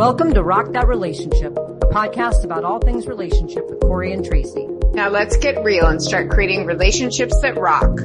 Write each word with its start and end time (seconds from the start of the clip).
Welcome 0.00 0.32
to 0.32 0.42
Rock 0.42 0.72
That 0.72 0.88
Relationship, 0.88 1.52
a 1.58 1.86
podcast 1.92 2.42
about 2.44 2.64
all 2.64 2.78
things 2.78 3.06
relationship 3.06 3.68
with 3.68 3.80
Corey 3.80 4.14
and 4.14 4.24
Tracy. 4.24 4.66
Now 4.94 5.10
let's 5.10 5.36
get 5.36 5.62
real 5.62 5.84
and 5.88 6.02
start 6.02 6.30
creating 6.30 6.64
relationships 6.64 7.38
that 7.42 7.58
rock. 7.58 8.00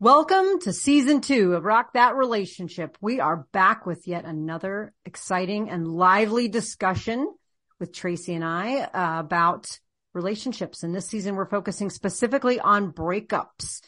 Welcome 0.00 0.58
to 0.62 0.72
season 0.72 1.20
two 1.20 1.54
of 1.54 1.64
Rock 1.64 1.92
That 1.92 2.16
Relationship. 2.16 2.98
We 3.00 3.20
are 3.20 3.46
back 3.52 3.86
with 3.86 4.08
yet 4.08 4.24
another 4.24 4.92
exciting 5.04 5.70
and 5.70 5.86
lively 5.86 6.48
discussion 6.48 7.32
with 7.82 7.92
Tracy 7.92 8.32
and 8.32 8.44
I 8.44 8.82
uh, 8.82 9.18
about 9.18 9.80
relationships. 10.14 10.84
And 10.84 10.94
this 10.94 11.08
season, 11.08 11.34
we're 11.34 11.50
focusing 11.50 11.90
specifically 11.90 12.60
on 12.60 12.92
breakups. 12.92 13.82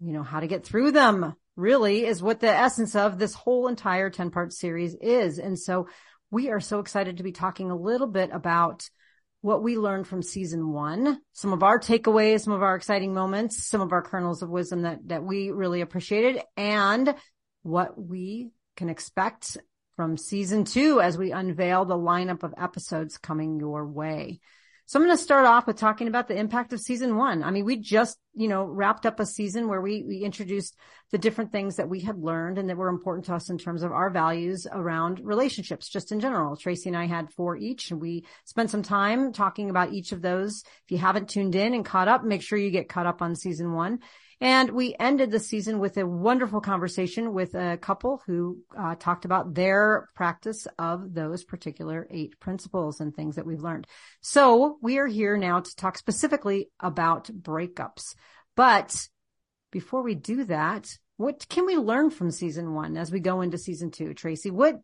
You 0.00 0.14
know, 0.14 0.22
how 0.22 0.40
to 0.40 0.46
get 0.46 0.64
through 0.64 0.92
them 0.92 1.34
really 1.54 2.06
is 2.06 2.22
what 2.22 2.40
the 2.40 2.48
essence 2.48 2.94
of 2.94 3.18
this 3.18 3.34
whole 3.34 3.68
entire 3.68 4.08
10 4.08 4.30
part 4.30 4.54
series 4.54 4.94
is. 4.94 5.38
And 5.38 5.58
so 5.58 5.88
we 6.30 6.48
are 6.48 6.58
so 6.58 6.78
excited 6.78 7.18
to 7.18 7.22
be 7.22 7.32
talking 7.32 7.70
a 7.70 7.76
little 7.76 8.06
bit 8.06 8.30
about 8.32 8.88
what 9.42 9.62
we 9.62 9.76
learned 9.76 10.06
from 10.06 10.22
season 10.22 10.72
one, 10.72 11.20
some 11.34 11.52
of 11.52 11.62
our 11.62 11.78
takeaways, 11.78 12.40
some 12.40 12.54
of 12.54 12.62
our 12.62 12.76
exciting 12.76 13.12
moments, 13.12 13.62
some 13.66 13.82
of 13.82 13.92
our 13.92 14.02
kernels 14.02 14.42
of 14.42 14.48
wisdom 14.48 14.82
that, 14.82 15.06
that 15.08 15.22
we 15.22 15.50
really 15.50 15.82
appreciated 15.82 16.40
and 16.56 17.14
what 17.62 18.00
we 18.00 18.52
can 18.74 18.88
expect 18.88 19.58
from 19.98 20.16
season 20.16 20.64
two 20.64 21.00
as 21.00 21.18
we 21.18 21.32
unveil 21.32 21.84
the 21.84 21.96
lineup 21.96 22.44
of 22.44 22.54
episodes 22.56 23.18
coming 23.18 23.58
your 23.58 23.84
way. 23.84 24.38
So 24.86 24.96
I'm 24.96 25.04
going 25.04 25.16
to 25.16 25.20
start 25.20 25.44
off 25.44 25.66
with 25.66 25.76
talking 25.76 26.06
about 26.06 26.28
the 26.28 26.36
impact 26.36 26.72
of 26.72 26.78
season 26.78 27.16
one. 27.16 27.42
I 27.42 27.50
mean, 27.50 27.64
we 27.64 27.78
just, 27.78 28.16
you 28.32 28.46
know, 28.46 28.62
wrapped 28.62 29.06
up 29.06 29.18
a 29.18 29.26
season 29.26 29.66
where 29.66 29.80
we, 29.80 30.04
we 30.04 30.18
introduced 30.20 30.76
the 31.10 31.18
different 31.18 31.50
things 31.50 31.76
that 31.76 31.88
we 31.88 31.98
had 31.98 32.16
learned 32.16 32.58
and 32.58 32.70
that 32.70 32.76
were 32.76 32.88
important 32.88 33.24
to 33.24 33.34
us 33.34 33.50
in 33.50 33.58
terms 33.58 33.82
of 33.82 33.90
our 33.90 34.08
values 34.08 34.68
around 34.70 35.20
relationships, 35.24 35.88
just 35.88 36.12
in 36.12 36.20
general. 36.20 36.56
Tracy 36.56 36.90
and 36.90 36.96
I 36.96 37.06
had 37.06 37.32
four 37.32 37.56
each 37.56 37.90
and 37.90 38.00
we 38.00 38.24
spent 38.44 38.70
some 38.70 38.84
time 38.84 39.32
talking 39.32 39.68
about 39.68 39.92
each 39.92 40.12
of 40.12 40.22
those. 40.22 40.62
If 40.84 40.92
you 40.92 40.98
haven't 40.98 41.28
tuned 41.28 41.56
in 41.56 41.74
and 41.74 41.84
caught 41.84 42.06
up, 42.06 42.22
make 42.22 42.42
sure 42.42 42.56
you 42.56 42.70
get 42.70 42.88
caught 42.88 43.06
up 43.06 43.20
on 43.20 43.34
season 43.34 43.72
one. 43.72 43.98
And 44.40 44.70
we 44.70 44.94
ended 45.00 45.32
the 45.32 45.40
season 45.40 45.80
with 45.80 45.96
a 45.96 46.06
wonderful 46.06 46.60
conversation 46.60 47.32
with 47.32 47.54
a 47.54 47.76
couple 47.76 48.22
who 48.26 48.58
uh, 48.78 48.94
talked 48.94 49.24
about 49.24 49.54
their 49.54 50.06
practice 50.14 50.68
of 50.78 51.12
those 51.12 51.42
particular 51.42 52.06
eight 52.08 52.38
principles 52.38 53.00
and 53.00 53.14
things 53.14 53.34
that 53.34 53.46
we've 53.46 53.62
learned. 53.62 53.88
So 54.20 54.78
we 54.80 54.98
are 54.98 55.08
here 55.08 55.36
now 55.36 55.60
to 55.60 55.76
talk 55.76 55.98
specifically 55.98 56.70
about 56.78 57.24
breakups. 57.24 58.14
But 58.54 59.08
before 59.72 60.02
we 60.02 60.14
do 60.14 60.44
that, 60.44 60.88
what 61.16 61.48
can 61.48 61.66
we 61.66 61.76
learn 61.76 62.10
from 62.10 62.30
season 62.30 62.74
one 62.74 62.96
as 62.96 63.10
we 63.10 63.18
go 63.18 63.40
into 63.40 63.58
season 63.58 63.90
two, 63.90 64.14
Tracy? 64.14 64.52
What, 64.52 64.76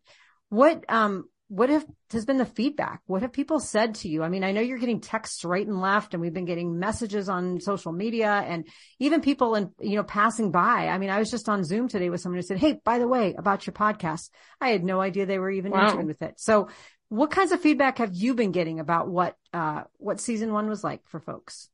what, 0.48 0.84
um, 0.88 1.28
what 1.54 1.68
have, 1.68 1.86
has 2.10 2.24
been 2.24 2.38
the 2.38 2.44
feedback? 2.44 3.00
What 3.06 3.22
have 3.22 3.32
people 3.32 3.60
said 3.60 3.94
to 3.96 4.08
you? 4.08 4.24
I 4.24 4.28
mean, 4.28 4.42
I 4.42 4.50
know 4.50 4.60
you're 4.60 4.78
getting 4.78 5.00
texts 5.00 5.44
right 5.44 5.64
and 5.64 5.80
left 5.80 6.12
and 6.12 6.20
we've 6.20 6.34
been 6.34 6.46
getting 6.46 6.80
messages 6.80 7.28
on 7.28 7.60
social 7.60 7.92
media 7.92 8.28
and 8.44 8.66
even 8.98 9.20
people 9.20 9.54
and, 9.54 9.70
you 9.78 9.94
know, 9.94 10.02
passing 10.02 10.50
by. 10.50 10.88
I 10.88 10.98
mean, 10.98 11.10
I 11.10 11.20
was 11.20 11.30
just 11.30 11.48
on 11.48 11.62
Zoom 11.62 11.86
today 11.86 12.10
with 12.10 12.20
someone 12.20 12.38
who 12.38 12.42
said, 12.42 12.58
Hey, 12.58 12.80
by 12.84 12.98
the 12.98 13.06
way, 13.06 13.36
about 13.38 13.68
your 13.68 13.72
podcast, 13.72 14.30
I 14.60 14.70
had 14.70 14.82
no 14.82 15.00
idea 15.00 15.26
they 15.26 15.38
were 15.38 15.50
even 15.50 15.70
wow. 15.70 15.86
in 15.86 15.96
tune 15.96 16.06
with 16.08 16.22
it. 16.22 16.40
So 16.40 16.70
what 17.08 17.30
kinds 17.30 17.52
of 17.52 17.60
feedback 17.60 17.98
have 17.98 18.12
you 18.12 18.34
been 18.34 18.50
getting 18.50 18.80
about 18.80 19.08
what, 19.08 19.36
uh, 19.52 19.84
what 19.98 20.18
season 20.18 20.52
one 20.52 20.68
was 20.68 20.82
like 20.82 21.06
for 21.06 21.20
folks? 21.20 21.68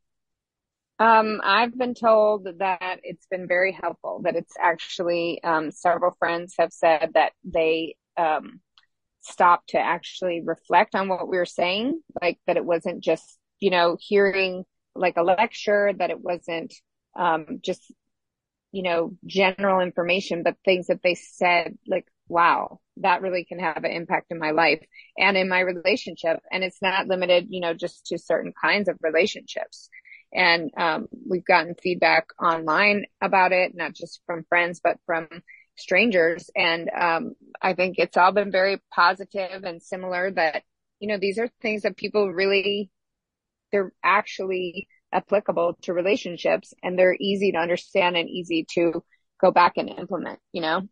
Um, 0.99 1.41
I've 1.43 1.77
been 1.77 1.95
told 1.95 2.47
that 2.59 3.01
it's 3.03 3.25
been 3.31 3.49
very 3.49 3.73
helpful, 3.73 4.21
that 4.25 4.37
it's 4.37 4.57
actually, 4.61 5.43
um, 5.43 5.71
several 5.71 6.15
friends 6.19 6.57
have 6.59 6.71
said 6.71 7.13
that 7.15 7.33
they, 7.45 7.95
um, 8.19 8.61
stop 9.21 9.67
to 9.69 9.79
actually 9.79 10.43
reflect 10.45 10.95
on 10.95 11.09
what 11.09 11.29
we 11.29 11.37
were 11.37 11.47
saying, 11.47 12.01
like 12.21 12.39
that 12.47 12.57
it 12.57 12.65
wasn't 12.65 13.03
just, 13.03 13.39
you 13.59 13.71
know, 13.71 13.97
hearing 14.01 14.65
like 14.95 15.17
a 15.17 15.23
lecture, 15.23 15.93
that 15.99 16.11
it 16.11 16.21
wasn't, 16.21 16.75
um, 17.19 17.61
just, 17.63 17.93
you 18.73 18.83
know, 18.83 19.17
general 19.27 19.81
information, 19.81 20.43
but 20.43 20.57
things 20.65 20.87
that 20.87 21.03
they 21.03 21.15
said, 21.15 21.77
like, 21.87 22.07
wow, 22.29 22.79
that 22.99 23.23
really 23.23 23.45
can 23.45 23.59
have 23.59 23.85
an 23.85 23.91
impact 23.91 24.27
in 24.31 24.39
my 24.39 24.53
life 24.53 24.85
and 25.19 25.37
in 25.37 25.49
my 25.49 25.61
relationship. 25.61 26.41
And 26.51 26.63
it's 26.63 26.81
not 26.81 27.09
limited, 27.09 27.47
you 27.51 27.61
know, 27.61 27.75
just 27.75 28.07
to 28.07 28.19
certain 28.19 28.53
kinds 28.61 28.89
of 28.89 28.97
relationships. 29.03 29.89
And, 30.33 30.71
um, 30.77 31.09
we've 31.29 31.45
gotten 31.45 31.75
feedback 31.75 32.29
online 32.41 33.07
about 33.21 33.53
it, 33.53 33.73
not 33.75 33.95
just 33.95 34.21
from 34.27 34.45
friends, 34.49 34.81
but 34.83 34.99
from 35.05 35.29
strangers. 35.77 36.51
And, 36.55 36.91
um, 36.91 37.35
I 37.61 37.75
think 37.75 37.99
it's 37.99 38.17
all 38.17 38.33
been 38.33 38.51
very 38.51 38.81
positive 38.93 39.65
and 39.65 39.83
similar 39.83 40.31
that, 40.33 40.63
you 40.99 41.09
know, 41.09 41.19
these 41.19 41.39
are 41.39 41.49
things 41.61 41.83
that 41.83 41.97
people 41.97 42.31
really, 42.31 42.91
they're 43.73 43.93
actually 44.05 44.89
applicable 45.13 45.77
to 45.83 45.93
relationships 45.93 46.73
and 46.83 46.99
they're 46.99 47.17
easy 47.19 47.53
to 47.53 47.59
understand 47.59 48.17
and 48.17 48.29
easy 48.29 48.67
to 48.75 49.03
go 49.41 49.51
back 49.51 49.73
and 49.77 49.89
implement, 49.89 50.39
you 50.53 50.61
know? 50.61 50.83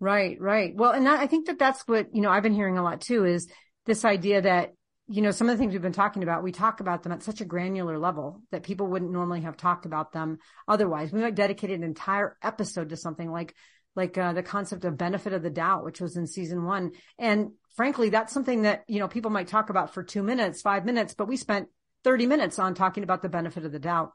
Right, 0.00 0.40
right. 0.40 0.74
Well, 0.74 0.92
and 0.92 1.08
I 1.08 1.26
think 1.26 1.46
that 1.46 1.58
that's 1.58 1.82
what, 1.86 2.14
you 2.14 2.22
know, 2.22 2.30
I've 2.30 2.42
been 2.42 2.54
hearing 2.54 2.78
a 2.78 2.82
lot 2.82 3.00
too 3.00 3.24
is 3.24 3.48
this 3.86 4.04
idea 4.04 4.42
that 4.42 4.74
you 5.10 5.22
know, 5.22 5.30
some 5.30 5.48
of 5.48 5.56
the 5.56 5.58
things 5.60 5.72
we've 5.72 5.80
been 5.80 5.92
talking 5.92 6.22
about, 6.22 6.42
we 6.42 6.52
talk 6.52 6.80
about 6.80 7.02
them 7.02 7.12
at 7.12 7.22
such 7.22 7.40
a 7.40 7.46
granular 7.46 7.98
level 7.98 8.42
that 8.50 8.62
people 8.62 8.86
wouldn't 8.86 9.10
normally 9.10 9.40
have 9.40 9.56
talked 9.56 9.86
about 9.86 10.12
them 10.12 10.38
otherwise. 10.66 11.12
We 11.12 11.22
might 11.22 11.34
dedicate 11.34 11.70
an 11.70 11.82
entire 11.82 12.36
episode 12.42 12.90
to 12.90 12.96
something 12.96 13.30
like, 13.30 13.54
like, 13.96 14.18
uh, 14.18 14.34
the 14.34 14.42
concept 14.42 14.84
of 14.84 14.98
benefit 14.98 15.32
of 15.32 15.42
the 15.42 15.50
doubt, 15.50 15.84
which 15.84 16.00
was 16.00 16.18
in 16.18 16.26
season 16.26 16.64
one. 16.64 16.92
And 17.18 17.52
frankly, 17.74 18.10
that's 18.10 18.34
something 18.34 18.62
that, 18.62 18.84
you 18.86 18.98
know, 18.98 19.08
people 19.08 19.30
might 19.30 19.48
talk 19.48 19.70
about 19.70 19.94
for 19.94 20.02
two 20.02 20.22
minutes, 20.22 20.60
five 20.60 20.84
minutes, 20.84 21.14
but 21.14 21.26
we 21.26 21.38
spent 21.38 21.68
30 22.04 22.26
minutes 22.26 22.58
on 22.58 22.74
talking 22.74 23.02
about 23.02 23.22
the 23.22 23.30
benefit 23.30 23.64
of 23.64 23.72
the 23.72 23.78
doubt. 23.78 24.12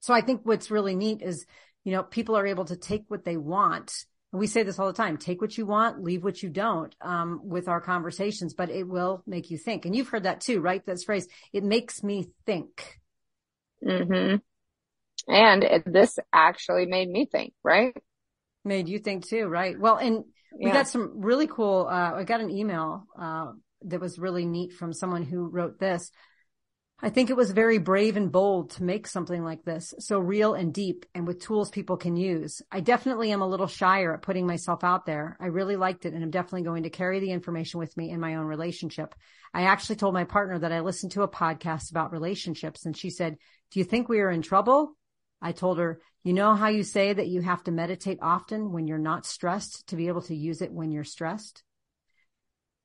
So 0.00 0.14
I 0.14 0.22
think 0.22 0.40
what's 0.44 0.70
really 0.70 0.96
neat 0.96 1.20
is, 1.20 1.44
you 1.84 1.92
know, 1.92 2.02
people 2.02 2.36
are 2.36 2.46
able 2.46 2.64
to 2.66 2.76
take 2.76 3.04
what 3.08 3.24
they 3.24 3.36
want 3.36 4.06
we 4.32 4.46
say 4.46 4.62
this 4.62 4.78
all 4.78 4.86
the 4.86 4.92
time 4.92 5.16
take 5.16 5.40
what 5.40 5.56
you 5.56 5.64
want 5.64 6.02
leave 6.02 6.22
what 6.22 6.42
you 6.42 6.48
don't 6.48 6.94
um, 7.00 7.40
with 7.42 7.68
our 7.68 7.80
conversations 7.80 8.54
but 8.54 8.70
it 8.70 8.86
will 8.86 9.22
make 9.26 9.50
you 9.50 9.58
think. 9.58 9.86
And 9.86 9.94
you've 9.94 10.08
heard 10.08 10.24
that 10.24 10.40
too 10.40 10.60
right? 10.60 10.84
This 10.84 11.04
phrase 11.04 11.26
it 11.52 11.64
makes 11.64 12.02
me 12.02 12.28
think. 12.46 12.98
Mm-hmm. 13.84 14.36
and 15.32 15.64
it, 15.64 15.84
this 15.86 16.18
actually 16.32 16.86
made 16.86 17.08
me 17.08 17.26
think 17.30 17.52
right? 17.62 17.96
Made 18.64 18.88
you 18.88 18.98
think 18.98 19.26
too 19.26 19.46
right? 19.46 19.78
Well 19.78 19.96
and 19.96 20.24
we 20.52 20.66
yeah. 20.66 20.72
got 20.72 20.88
some 20.88 21.20
really 21.20 21.46
cool 21.46 21.86
uh, 21.90 22.14
i 22.14 22.24
got 22.24 22.40
an 22.40 22.50
email 22.50 23.06
uh, 23.20 23.52
that 23.82 24.00
was 24.00 24.18
really 24.18 24.46
neat 24.46 24.72
from 24.72 24.92
someone 24.92 25.22
who 25.22 25.48
wrote 25.48 25.78
this 25.78 26.10
I 27.00 27.10
think 27.10 27.30
it 27.30 27.36
was 27.36 27.52
very 27.52 27.78
brave 27.78 28.16
and 28.16 28.32
bold 28.32 28.70
to 28.70 28.82
make 28.82 29.06
something 29.06 29.44
like 29.44 29.62
this, 29.64 29.94
so 30.00 30.18
real 30.18 30.54
and 30.54 30.74
deep 30.74 31.06
and 31.14 31.28
with 31.28 31.40
tools 31.40 31.70
people 31.70 31.96
can 31.96 32.16
use. 32.16 32.60
I 32.72 32.80
definitely 32.80 33.30
am 33.30 33.40
a 33.40 33.46
little 33.46 33.68
shyer 33.68 34.14
at 34.14 34.22
putting 34.22 34.48
myself 34.48 34.82
out 34.82 35.06
there. 35.06 35.36
I 35.38 35.46
really 35.46 35.76
liked 35.76 36.06
it 36.06 36.12
and 36.12 36.24
I'm 36.24 36.32
definitely 36.32 36.62
going 36.62 36.82
to 36.82 36.90
carry 36.90 37.20
the 37.20 37.30
information 37.30 37.78
with 37.78 37.96
me 37.96 38.10
in 38.10 38.18
my 38.18 38.34
own 38.34 38.46
relationship. 38.46 39.14
I 39.54 39.62
actually 39.62 39.94
told 39.94 40.12
my 40.12 40.24
partner 40.24 40.58
that 40.58 40.72
I 40.72 40.80
listened 40.80 41.12
to 41.12 41.22
a 41.22 41.28
podcast 41.28 41.92
about 41.92 42.10
relationships 42.10 42.84
and 42.84 42.96
she 42.96 43.10
said, 43.10 43.36
do 43.70 43.78
you 43.78 43.84
think 43.84 44.08
we 44.08 44.18
are 44.18 44.30
in 44.30 44.42
trouble? 44.42 44.96
I 45.40 45.52
told 45.52 45.78
her, 45.78 46.00
you 46.24 46.32
know 46.32 46.56
how 46.56 46.66
you 46.66 46.82
say 46.82 47.12
that 47.12 47.28
you 47.28 47.42
have 47.42 47.62
to 47.64 47.70
meditate 47.70 48.18
often 48.22 48.72
when 48.72 48.88
you're 48.88 48.98
not 48.98 49.24
stressed 49.24 49.86
to 49.90 49.96
be 49.96 50.08
able 50.08 50.22
to 50.22 50.34
use 50.34 50.62
it 50.62 50.72
when 50.72 50.90
you're 50.90 51.04
stressed? 51.04 51.62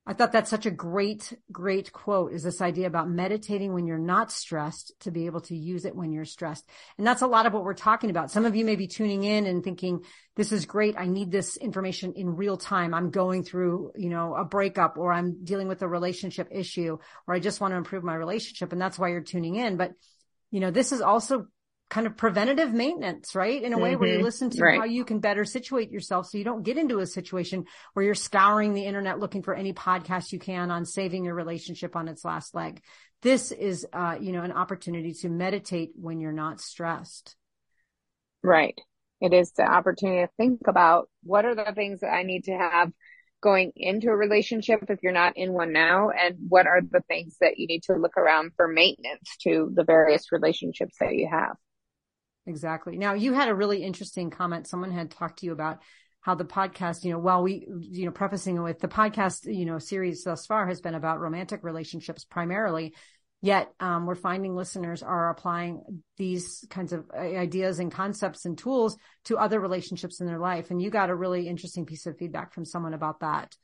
I 0.06 0.12
thought 0.12 0.32
that's 0.32 0.50
such 0.50 0.66
a 0.66 0.70
great, 0.70 1.32
great 1.50 1.90
quote 1.90 2.34
is 2.34 2.42
this 2.42 2.60
idea 2.60 2.86
about 2.86 3.08
meditating 3.08 3.72
when 3.72 3.86
you're 3.86 3.96
not 3.96 4.30
stressed 4.30 4.92
to 5.00 5.10
be 5.10 5.24
able 5.24 5.40
to 5.42 5.56
use 5.56 5.86
it 5.86 5.96
when 5.96 6.12
you're 6.12 6.26
stressed. 6.26 6.68
And 6.98 7.06
that's 7.06 7.22
a 7.22 7.26
lot 7.26 7.46
of 7.46 7.54
what 7.54 7.64
we're 7.64 7.72
talking 7.72 8.10
about. 8.10 8.30
Some 8.30 8.44
of 8.44 8.54
you 8.54 8.66
may 8.66 8.76
be 8.76 8.86
tuning 8.86 9.24
in 9.24 9.46
and 9.46 9.64
thinking, 9.64 10.00
this 10.36 10.52
is 10.52 10.66
great. 10.66 10.96
I 10.98 11.06
need 11.06 11.30
this 11.30 11.56
information 11.56 12.12
in 12.16 12.36
real 12.36 12.58
time. 12.58 12.92
I'm 12.92 13.10
going 13.10 13.44
through, 13.44 13.92
you 13.96 14.10
know, 14.10 14.34
a 14.34 14.44
breakup 14.44 14.98
or 14.98 15.10
I'm 15.10 15.42
dealing 15.42 15.68
with 15.68 15.80
a 15.80 15.88
relationship 15.88 16.48
issue 16.50 16.98
or 17.26 17.34
I 17.34 17.38
just 17.38 17.62
want 17.62 17.72
to 17.72 17.78
improve 17.78 18.04
my 18.04 18.14
relationship. 18.14 18.72
And 18.72 18.80
that's 18.80 18.98
why 18.98 19.08
you're 19.08 19.22
tuning 19.22 19.54
in. 19.54 19.78
But, 19.78 19.92
you 20.50 20.60
know, 20.60 20.70
this 20.70 20.92
is 20.92 21.00
also 21.00 21.46
kind 21.90 22.06
of 22.06 22.16
preventative 22.16 22.72
maintenance, 22.72 23.34
right? 23.34 23.62
In 23.62 23.72
a 23.72 23.78
way 23.78 23.92
mm-hmm. 23.92 24.00
where 24.00 24.08
you 24.08 24.16
mm-hmm. 24.16 24.24
listen 24.24 24.50
to 24.50 24.62
right. 24.62 24.78
how 24.78 24.84
you 24.84 25.04
can 25.04 25.20
better 25.20 25.44
situate 25.44 25.90
yourself 25.90 26.26
so 26.26 26.38
you 26.38 26.44
don't 26.44 26.62
get 26.62 26.78
into 26.78 26.98
a 26.98 27.06
situation 27.06 27.64
where 27.92 28.04
you're 28.04 28.14
scouring 28.14 28.74
the 28.74 28.84
internet 28.84 29.18
looking 29.18 29.42
for 29.42 29.54
any 29.54 29.72
podcast 29.72 30.32
you 30.32 30.38
can 30.38 30.70
on 30.70 30.84
saving 30.84 31.24
your 31.24 31.34
relationship 31.34 31.94
on 31.94 32.08
its 32.08 32.24
last 32.24 32.54
leg. 32.54 32.80
This 33.22 33.52
is, 33.52 33.86
uh, 33.92 34.16
you 34.20 34.32
know, 34.32 34.42
an 34.42 34.52
opportunity 34.52 35.12
to 35.14 35.28
meditate 35.28 35.90
when 35.94 36.20
you're 36.20 36.32
not 36.32 36.60
stressed. 36.60 37.36
Right. 38.42 38.78
It 39.20 39.32
is 39.32 39.52
the 39.52 39.64
opportunity 39.64 40.26
to 40.26 40.30
think 40.36 40.60
about 40.66 41.08
what 41.22 41.44
are 41.44 41.54
the 41.54 41.72
things 41.74 42.00
that 42.00 42.12
I 42.12 42.24
need 42.24 42.44
to 42.44 42.52
have 42.52 42.92
going 43.44 43.72
into 43.76 44.08
a 44.08 44.16
relationship 44.16 44.80
if 44.88 44.98
you're 45.02 45.12
not 45.12 45.36
in 45.36 45.52
one 45.52 45.72
now? 45.72 46.08
And 46.10 46.36
what 46.48 46.66
are 46.66 46.80
the 46.80 47.02
things 47.06 47.36
that 47.40 47.58
you 47.58 47.66
need 47.66 47.82
to 47.84 47.94
look 47.94 48.16
around 48.16 48.52
for 48.56 48.66
maintenance 48.66 49.36
to 49.42 49.70
the 49.72 49.84
various 49.84 50.32
relationships 50.32 50.96
that 50.98 51.14
you 51.14 51.28
have? 51.30 51.54
Exactly. 52.46 52.98
Now 52.98 53.14
you 53.14 53.32
had 53.32 53.48
a 53.48 53.54
really 53.54 53.82
interesting 53.82 54.30
comment. 54.30 54.66
Someone 54.66 54.90
had 54.90 55.10
talked 55.10 55.38
to 55.40 55.46
you 55.46 55.52
about 55.52 55.80
how 56.20 56.34
the 56.34 56.44
podcast, 56.44 57.04
you 57.04 57.10
know, 57.10 57.18
while 57.18 57.42
we, 57.42 57.66
you 57.80 58.06
know, 58.06 58.10
prefacing 58.10 58.62
with 58.62 58.80
the 58.80 58.88
podcast, 58.88 59.44
you 59.44 59.64
know, 59.64 59.78
series 59.78 60.24
thus 60.24 60.46
far 60.46 60.66
has 60.66 60.80
been 60.80 60.94
about 60.94 61.20
romantic 61.20 61.62
relationships 61.62 62.24
primarily. 62.24 62.94
Yet, 63.42 63.70
um, 63.78 64.06
we're 64.06 64.14
finding 64.14 64.56
listeners 64.56 65.02
are 65.02 65.28
applying 65.28 66.02
these 66.16 66.64
kinds 66.70 66.94
of 66.94 67.10
ideas 67.10 67.78
and 67.78 67.92
concepts 67.92 68.46
and 68.46 68.56
tools 68.56 68.96
to 69.24 69.36
other 69.36 69.60
relationships 69.60 70.20
in 70.20 70.26
their 70.26 70.38
life. 70.38 70.70
And 70.70 70.80
you 70.80 70.88
got 70.88 71.10
a 71.10 71.14
really 71.14 71.46
interesting 71.46 71.84
piece 71.84 72.06
of 72.06 72.16
feedback 72.16 72.54
from 72.54 72.64
someone 72.64 72.94
about 72.94 73.20
that. 73.20 73.54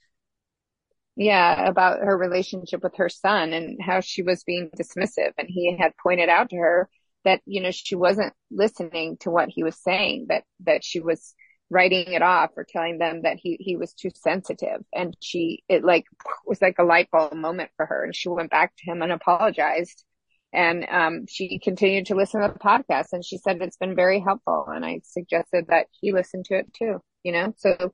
Yeah, 1.16 1.66
about 1.66 2.00
her 2.00 2.16
relationship 2.16 2.82
with 2.82 2.96
her 2.96 3.08
son 3.08 3.52
and 3.54 3.78
how 3.80 4.00
she 4.00 4.22
was 4.22 4.44
being 4.44 4.70
dismissive. 4.76 5.32
And 5.38 5.48
he 5.48 5.76
had 5.78 5.92
pointed 6.02 6.28
out 6.28 6.50
to 6.50 6.56
her 6.56 6.88
that, 7.24 7.40
you 7.44 7.60
know, 7.60 7.70
she 7.70 7.94
wasn't 7.94 8.32
listening 8.50 9.16
to 9.20 9.30
what 9.30 9.48
he 9.48 9.62
was 9.62 9.76
saying, 9.82 10.26
that, 10.28 10.44
that 10.60 10.84
she 10.84 11.00
was 11.00 11.34
writing 11.70 12.12
it 12.12 12.22
off 12.22 12.50
or 12.56 12.66
telling 12.68 12.98
them 12.98 13.22
that 13.22 13.38
he, 13.40 13.56
he 13.60 13.76
was 13.76 13.92
too 13.94 14.10
sensitive. 14.14 14.82
And 14.92 15.16
she, 15.20 15.62
it 15.68 15.84
like 15.84 16.04
was 16.44 16.60
like 16.60 16.76
a 16.78 16.84
light 16.84 17.08
bulb 17.12 17.34
moment 17.34 17.70
for 17.76 17.86
her. 17.86 18.04
And 18.04 18.14
she 18.14 18.28
went 18.28 18.50
back 18.50 18.72
to 18.76 18.90
him 18.90 19.02
and 19.02 19.12
apologized. 19.12 20.04
And, 20.52 20.84
um, 20.90 21.26
she 21.28 21.60
continued 21.60 22.06
to 22.06 22.16
listen 22.16 22.40
to 22.40 22.52
the 22.52 22.58
podcast 22.58 23.12
and 23.12 23.24
she 23.24 23.38
said 23.38 23.62
it's 23.62 23.76
been 23.76 23.94
very 23.94 24.18
helpful. 24.18 24.66
And 24.68 24.84
I 24.84 25.00
suggested 25.04 25.66
that 25.68 25.86
he 25.92 26.12
listen 26.12 26.42
to 26.46 26.54
it 26.58 26.74
too, 26.74 27.00
you 27.22 27.30
know, 27.30 27.54
so 27.56 27.92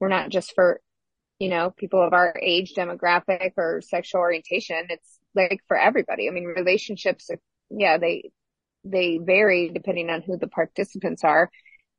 we're 0.00 0.08
not 0.08 0.30
just 0.30 0.54
for, 0.54 0.80
you 1.38 1.50
know, 1.50 1.70
people 1.76 2.02
of 2.02 2.14
our 2.14 2.34
age 2.40 2.72
demographic 2.74 3.52
or 3.58 3.82
sexual 3.82 4.22
orientation. 4.22 4.86
It's 4.88 5.18
like 5.34 5.60
for 5.68 5.76
everybody. 5.76 6.28
I 6.28 6.30
mean, 6.30 6.44
relationships, 6.44 7.30
yeah, 7.68 7.98
they, 7.98 8.30
they 8.84 9.18
vary 9.18 9.68
depending 9.68 10.10
on 10.10 10.22
who 10.22 10.36
the 10.36 10.48
participants 10.48 11.24
are, 11.24 11.50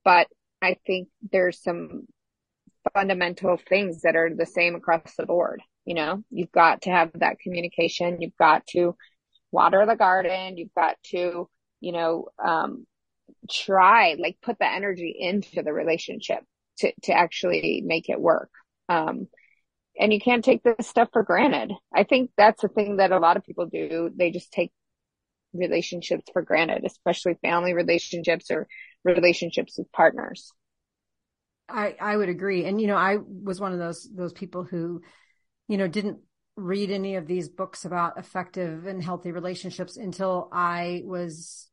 but 0.04 0.28
I 0.62 0.78
think 0.86 1.10
there's 1.32 1.62
some 1.62 2.08
fundamental 2.94 3.58
things 3.58 4.02
that 4.02 4.16
are 4.16 4.30
the 4.34 4.46
same 4.46 4.76
across 4.76 5.16
the 5.18 5.26
board. 5.26 5.62
You 5.86 5.96
know, 5.96 6.24
you've 6.30 6.52
got 6.52 6.84
to 6.84 6.92
have 6.92 7.12
that 7.16 7.40
communication. 7.40 8.22
You've 8.22 8.38
got 8.38 8.66
to 8.68 8.96
water 9.52 9.86
the 9.86 9.96
garden. 9.96 10.58
You've 10.58 10.74
got 10.74 10.96
to, 11.12 11.50
you 11.82 11.92
know, 11.92 12.30
um, 12.44 12.86
try, 13.50 14.16
like 14.18 14.38
put 14.42 14.60
the 14.60 14.72
energy 14.72 15.16
into 15.18 15.62
the 15.62 15.74
relationship 15.74 16.44
to, 16.80 16.94
to 17.04 17.14
actually 17.14 17.84
make 17.86 18.10
it 18.10 18.20
work. 18.20 18.50
Um, 18.90 19.28
and 20.00 20.12
you 20.12 20.20
can't 20.20 20.44
take 20.44 20.64
this 20.64 20.88
stuff 20.88 21.10
for 21.14 21.24
granted. 21.24 21.72
I 21.94 22.04
think 22.04 22.32
that's 22.38 22.62
the 22.62 22.68
thing 22.68 22.98
that 22.98 23.12
a 23.12 23.20
lot 23.20 23.38
of 23.38 23.46
people 23.46 23.68
do. 23.68 24.10
They 24.16 24.32
just 24.32 24.52
take 24.52 24.72
relationships 25.54 26.26
for 26.32 26.42
granted, 26.42 26.84
especially 26.86 27.36
family 27.42 27.74
relationships 27.74 28.50
or 28.52 28.68
relationships 29.04 29.78
with 29.78 29.92
partners. 29.92 30.52
I, 31.70 31.96
I 32.00 32.18
would 32.18 32.30
agree. 32.30 32.66
And, 32.66 32.80
you 32.80 32.88
know, 32.88 32.98
I 32.98 33.18
was 33.18 33.60
one 33.60 33.74
of 33.74 33.80
those, 33.80 34.08
those 34.14 34.34
people 34.34 34.64
who, 34.64 35.02
you 35.68 35.78
know, 35.78 35.88
didn't 35.88 36.20
read 36.56 36.92
any 36.92 37.16
of 37.16 37.26
these 37.26 37.50
books 37.50 37.86
about 37.86 38.18
effective 38.18 38.86
and 38.86 39.04
healthy 39.04 39.32
relationships 39.32 39.98
until 39.98 40.50
I 40.52 41.02
was 41.06 41.70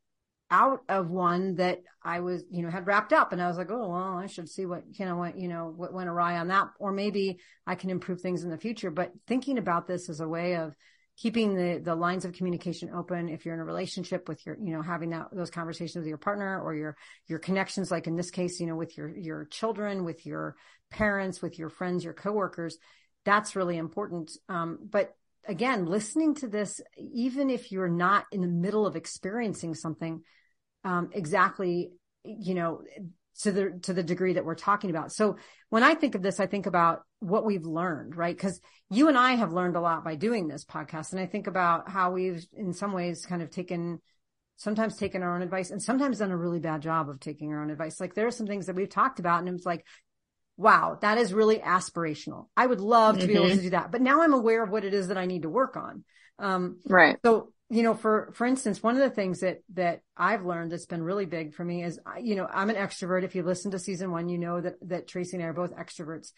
out 0.49 0.79
of 0.89 1.09
one 1.09 1.55
that 1.55 1.79
I 2.03 2.19
was, 2.19 2.43
you 2.49 2.61
know, 2.63 2.69
had 2.69 2.87
wrapped 2.87 3.13
up 3.13 3.31
and 3.31 3.41
I 3.41 3.47
was 3.47 3.57
like, 3.57 3.71
oh, 3.71 3.89
well, 3.89 4.17
I 4.17 4.25
should 4.25 4.49
see 4.49 4.65
what, 4.65 4.83
you 4.91 5.05
know, 5.05 5.15
what, 5.15 5.37
you 5.37 5.47
know, 5.47 5.71
what 5.73 5.93
went 5.93 6.09
awry 6.09 6.37
on 6.37 6.49
that, 6.49 6.67
or 6.79 6.91
maybe 6.91 7.39
I 7.65 7.75
can 7.75 7.89
improve 7.89 8.21
things 8.21 8.43
in 8.43 8.49
the 8.49 8.57
future. 8.57 8.91
But 8.91 9.11
thinking 9.27 9.57
about 9.57 9.87
this 9.87 10.09
as 10.09 10.19
a 10.19 10.27
way 10.27 10.55
of 10.55 10.75
keeping 11.21 11.53
the 11.53 11.79
the 11.79 11.93
lines 11.93 12.25
of 12.25 12.33
communication 12.33 12.89
open. 12.95 13.29
If 13.29 13.45
you're 13.45 13.53
in 13.53 13.59
a 13.59 13.65
relationship 13.65 14.27
with 14.27 14.43
your 14.45 14.57
you 14.59 14.73
know 14.73 14.81
having 14.81 15.11
that 15.11 15.27
those 15.31 15.51
conversations 15.51 15.97
with 15.97 16.07
your 16.07 16.17
partner 16.17 16.59
or 16.59 16.73
your 16.73 16.97
your 17.27 17.37
connections 17.37 17.91
like 17.91 18.07
in 18.07 18.15
this 18.15 18.31
case 18.31 18.59
you 18.59 18.65
know 18.65 18.75
with 18.75 18.97
your 18.97 19.09
your 19.09 19.45
children 19.45 20.03
with 20.03 20.25
your 20.25 20.55
parents 20.89 21.41
with 21.41 21.59
your 21.59 21.69
friends 21.69 22.03
your 22.03 22.13
coworkers 22.13 22.77
that's 23.23 23.55
really 23.55 23.77
important. 23.77 24.31
Um, 24.49 24.79
but 24.89 25.15
again 25.47 25.85
listening 25.85 26.35
to 26.35 26.47
this 26.47 26.81
even 26.97 27.49
if 27.49 27.71
you're 27.71 27.89
not 27.89 28.25
in 28.31 28.41
the 28.41 28.47
middle 28.47 28.87
of 28.87 28.95
experiencing 28.95 29.75
something 29.75 30.21
um, 30.83 31.09
exactly 31.13 31.91
you 32.23 32.55
know 32.55 32.81
to 33.39 33.51
the 33.51 33.79
to 33.83 33.93
the 33.93 34.03
degree 34.03 34.33
that 34.33 34.45
we're 34.45 34.55
talking 34.55 34.89
about. 34.89 35.11
So 35.11 35.37
when 35.69 35.83
I 35.83 35.95
think 35.95 36.15
of 36.15 36.21
this, 36.21 36.39
I 36.39 36.47
think 36.47 36.65
about 36.65 37.01
what 37.19 37.45
we've 37.45 37.65
learned, 37.65 38.15
right? 38.15 38.35
Because 38.35 38.59
you 38.89 39.07
and 39.07 39.17
I 39.17 39.33
have 39.33 39.53
learned 39.53 39.75
a 39.75 39.81
lot 39.81 40.03
by 40.03 40.15
doing 40.15 40.47
this 40.47 40.65
podcast, 40.65 41.11
and 41.11 41.21
I 41.21 41.25
think 41.25 41.47
about 41.47 41.89
how 41.89 42.11
we've, 42.11 42.45
in 42.53 42.73
some 42.73 42.93
ways, 42.93 43.25
kind 43.25 43.41
of 43.41 43.49
taken 43.49 43.99
sometimes 44.57 44.95
taken 44.95 45.23
our 45.23 45.35
own 45.35 45.41
advice 45.41 45.71
and 45.71 45.81
sometimes 45.81 46.19
done 46.19 46.29
a 46.29 46.37
really 46.37 46.59
bad 46.59 46.81
job 46.81 47.09
of 47.09 47.19
taking 47.19 47.51
our 47.51 47.63
own 47.63 47.71
advice. 47.71 47.99
Like 47.99 48.13
there 48.13 48.27
are 48.27 48.31
some 48.31 48.45
things 48.45 48.67
that 48.67 48.75
we've 48.75 48.89
talked 48.89 49.19
about, 49.19 49.39
and 49.39 49.49
it's 49.49 49.65
like, 49.65 49.85
wow, 50.57 50.97
that 51.01 51.17
is 51.17 51.33
really 51.33 51.57
aspirational. 51.57 52.47
I 52.55 52.67
would 52.67 52.81
love 52.81 53.15
to 53.15 53.21
mm-hmm. 53.21 53.27
be 53.27 53.33
able 53.35 53.47
to 53.47 53.53
mm-hmm. 53.53 53.63
do 53.63 53.69
that, 53.71 53.91
but 53.91 54.01
now 54.01 54.21
I'm 54.21 54.33
aware 54.33 54.63
of 54.63 54.69
what 54.69 54.85
it 54.85 54.93
is 54.93 55.07
that 55.07 55.17
I 55.17 55.25
need 55.25 55.43
to 55.43 55.49
work 55.49 55.77
on. 55.77 56.03
Um, 56.37 56.79
right. 56.87 57.17
So 57.23 57.53
you 57.71 57.83
know, 57.83 57.93
for, 57.93 58.31
for 58.33 58.45
instance, 58.45 58.83
one 58.83 58.95
of 58.95 59.01
the 59.01 59.09
things 59.09 59.39
that, 59.39 59.59
that 59.75 60.01
I've 60.17 60.45
learned 60.45 60.73
that's 60.73 60.87
been 60.87 61.01
really 61.01 61.25
big 61.25 61.53
for 61.53 61.63
me 61.63 61.85
is, 61.85 62.01
you 62.19 62.35
know, 62.35 62.45
I'm 62.51 62.69
an 62.69 62.75
extrovert. 62.75 63.23
If 63.23 63.33
you 63.33 63.43
listen 63.43 63.71
to 63.71 63.79
season 63.79 64.11
one, 64.11 64.27
you 64.27 64.37
know 64.37 64.59
that, 64.59 64.75
that 64.89 65.07
Tracy 65.07 65.37
and 65.37 65.45
I 65.45 65.47
are 65.47 65.53
both 65.53 65.73
extroverts. 65.73 66.33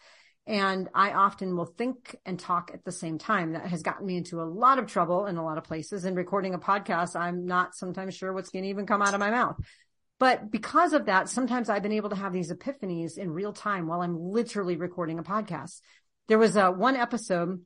And 0.46 0.88
I 0.94 1.10
often 1.10 1.56
will 1.56 1.64
think 1.66 2.14
and 2.24 2.38
talk 2.38 2.70
at 2.72 2.84
the 2.84 2.92
same 2.92 3.18
time. 3.18 3.54
That 3.54 3.66
has 3.66 3.82
gotten 3.82 4.06
me 4.06 4.16
into 4.16 4.40
a 4.40 4.44
lot 4.44 4.78
of 4.78 4.86
trouble 4.86 5.26
in 5.26 5.36
a 5.36 5.44
lot 5.44 5.58
of 5.58 5.64
places. 5.64 6.04
And 6.04 6.16
recording 6.16 6.54
a 6.54 6.58
podcast, 6.58 7.16
I'm 7.16 7.46
not 7.46 7.74
sometimes 7.74 8.14
sure 8.14 8.32
what's 8.32 8.50
going 8.50 8.62
to 8.62 8.70
even 8.70 8.86
come 8.86 9.02
out 9.02 9.14
of 9.14 9.20
my 9.20 9.30
mouth. 9.30 9.56
But 10.20 10.52
because 10.52 10.92
of 10.92 11.06
that, 11.06 11.28
sometimes 11.28 11.68
I've 11.68 11.82
been 11.82 11.90
able 11.90 12.10
to 12.10 12.16
have 12.16 12.32
these 12.32 12.52
epiphanies 12.52 13.18
in 13.18 13.32
real 13.32 13.52
time 13.52 13.88
while 13.88 14.02
I'm 14.02 14.16
literally 14.16 14.76
recording 14.76 15.18
a 15.18 15.24
podcast. 15.24 15.80
There 16.28 16.38
was 16.38 16.56
a 16.56 16.70
one 16.70 16.94
episode 16.94 17.60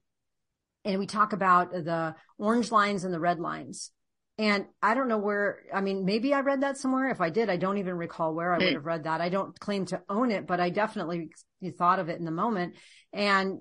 and 0.89 0.99
we 0.99 1.07
talk 1.07 1.35
about 1.35 1.71
the 1.71 2.15
orange 2.39 2.73
lines 2.73 3.05
and 3.05 3.13
the 3.13 3.21
red 3.21 3.39
lines. 3.39 3.91
And 4.39 4.67
I 4.83 4.95
don't 4.95 5.09
know 5.09 5.19
where, 5.19 5.61
I 5.75 5.81
mean, 5.81 6.05
maybe 6.05 6.33
I 6.33 6.41
read 6.41 6.63
that 6.63 6.79
somewhere. 6.79 7.11
If 7.11 7.21
I 7.21 7.29
did, 7.29 7.51
I 7.51 7.57
don't 7.57 7.79
even 7.79 7.95
recall 7.95 8.35
where 8.35 8.55
I 8.55 8.59
hmm. 8.59 8.65
would 8.65 8.75
have 8.75 8.87
read 8.87 9.05
that. 9.05 9.21
I 9.21 9.29
don't 9.29 9.59
claim 9.61 9.85
to 9.87 10.01
own 10.09 10.31
it, 10.31 10.47
but 10.47 10.61
I 10.61 10.71
definitely 10.71 11.31
thought 11.61 11.99
of 11.99 12.09
it 12.09 12.19
in 12.19 12.25
the 12.25 12.31
moment 12.31 12.75
and 13.13 13.61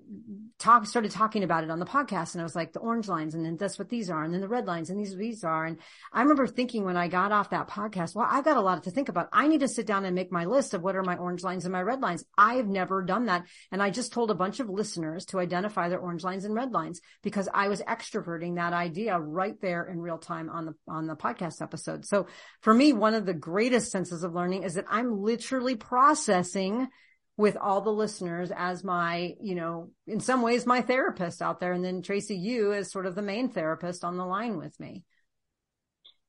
talk, 0.60 0.86
started 0.86 1.10
talking 1.12 1.43
about 1.43 1.63
it 1.63 1.72
on 1.72 1.79
the 1.79 1.86
podcast. 1.86 2.33
And 2.33 2.41
I 2.41 2.43
was 2.43 2.55
like, 2.55 2.74
the 2.74 2.79
orange 2.79 3.07
lines, 3.07 3.33
and 3.33 3.45
then 3.45 3.55
that's 3.55 3.79
what 3.79 3.88
these 3.88 4.10
are. 4.10 4.24
And 4.24 4.33
then 4.33 4.41
the 4.41 4.48
red 4.48 4.65
lines 4.65 4.89
and 4.89 5.00
these, 5.00 5.15
these 5.15 5.43
are. 5.45 5.65
And 5.65 5.77
I 6.12 6.22
remember 6.22 6.48
thinking 6.48 6.83
when 6.83 6.98
I 6.98 7.07
got 7.07 7.31
off 7.31 7.51
that 7.51 7.69
podcast, 7.69 8.13
well, 8.13 8.27
I've 8.29 8.43
got 8.43 8.57
a 8.57 8.62
lot 8.62 8.83
to 8.83 8.91
think 8.91 9.07
about. 9.07 9.29
I 9.31 9.48
need 9.48 9.62
to 9.62 9.69
sit 9.69 9.88
down 9.88 10.03
and 10.03 10.15
make 10.15 10.31
my 10.33 10.45
list 10.45 10.74
of 10.74 10.81
what 10.81 10.98
are 10.98 11.03
my 11.03 11.15
orange 11.15 11.43
lines 11.43 11.63
and 11.63 11.72
my 11.72 11.81
red 11.81 12.01
lines. 12.01 12.25
I've 12.38 12.67
never 12.67 13.01
done 13.01 13.27
that. 13.27 13.45
And 13.72 13.81
I 13.81 13.89
just 13.89 14.12
told 14.12 14.31
a 14.31 14.36
bunch 14.36 14.60
of 14.60 14.69
listeners 14.69 15.25
to 15.27 15.39
identify 15.39 15.88
their 15.88 16.00
orange 16.00 16.25
lines 16.25 16.43
and 16.43 16.53
red 16.53 16.74
lines 16.74 17.00
because 17.24 17.48
I 17.53 17.69
was 17.69 17.81
extroverting 17.81 18.55
that 18.55 18.74
idea 18.74 19.17
right 19.17 19.60
there 19.62 19.86
in 19.86 20.01
real 20.01 20.17
time 20.17 20.50
on 20.50 20.65
the, 20.65 20.74
on 20.89 21.07
the 21.07 21.15
podcast 21.15 21.62
episode. 21.62 22.05
So 22.05 22.27
for 22.60 22.74
me, 22.74 22.91
one 22.91 23.13
of 23.13 23.25
the 23.25 23.33
greatest 23.33 23.91
senses 23.91 24.24
of 24.25 24.36
learning 24.36 24.63
is 24.63 24.74
that 24.74 24.86
I'm 24.89 25.22
literally 25.22 25.77
processing 25.77 26.89
with 27.38 27.56
all 27.56 27.82
the 27.82 27.91
listeners 27.91 28.51
as 28.56 28.84
my, 28.84 29.36
you 29.39 29.53
know, 29.53 29.91
in 30.08 30.20
some 30.20 30.41
ways 30.41 30.65
my 30.65 30.82
therapist 30.82 31.41
out 31.41 31.60
there. 31.60 31.72
And 31.72 31.86
then 31.86 32.01
Tracy, 32.01 32.36
you 32.36 32.74
as 32.74 32.91
sort 32.91 33.06
of 33.06 33.13
the 33.13 33.22
main 33.22 33.50
therapist 33.50 34.03
on 34.03 34.17
the 34.17 34.25
line 34.25 34.58
with 34.58 34.77
me. 34.79 35.03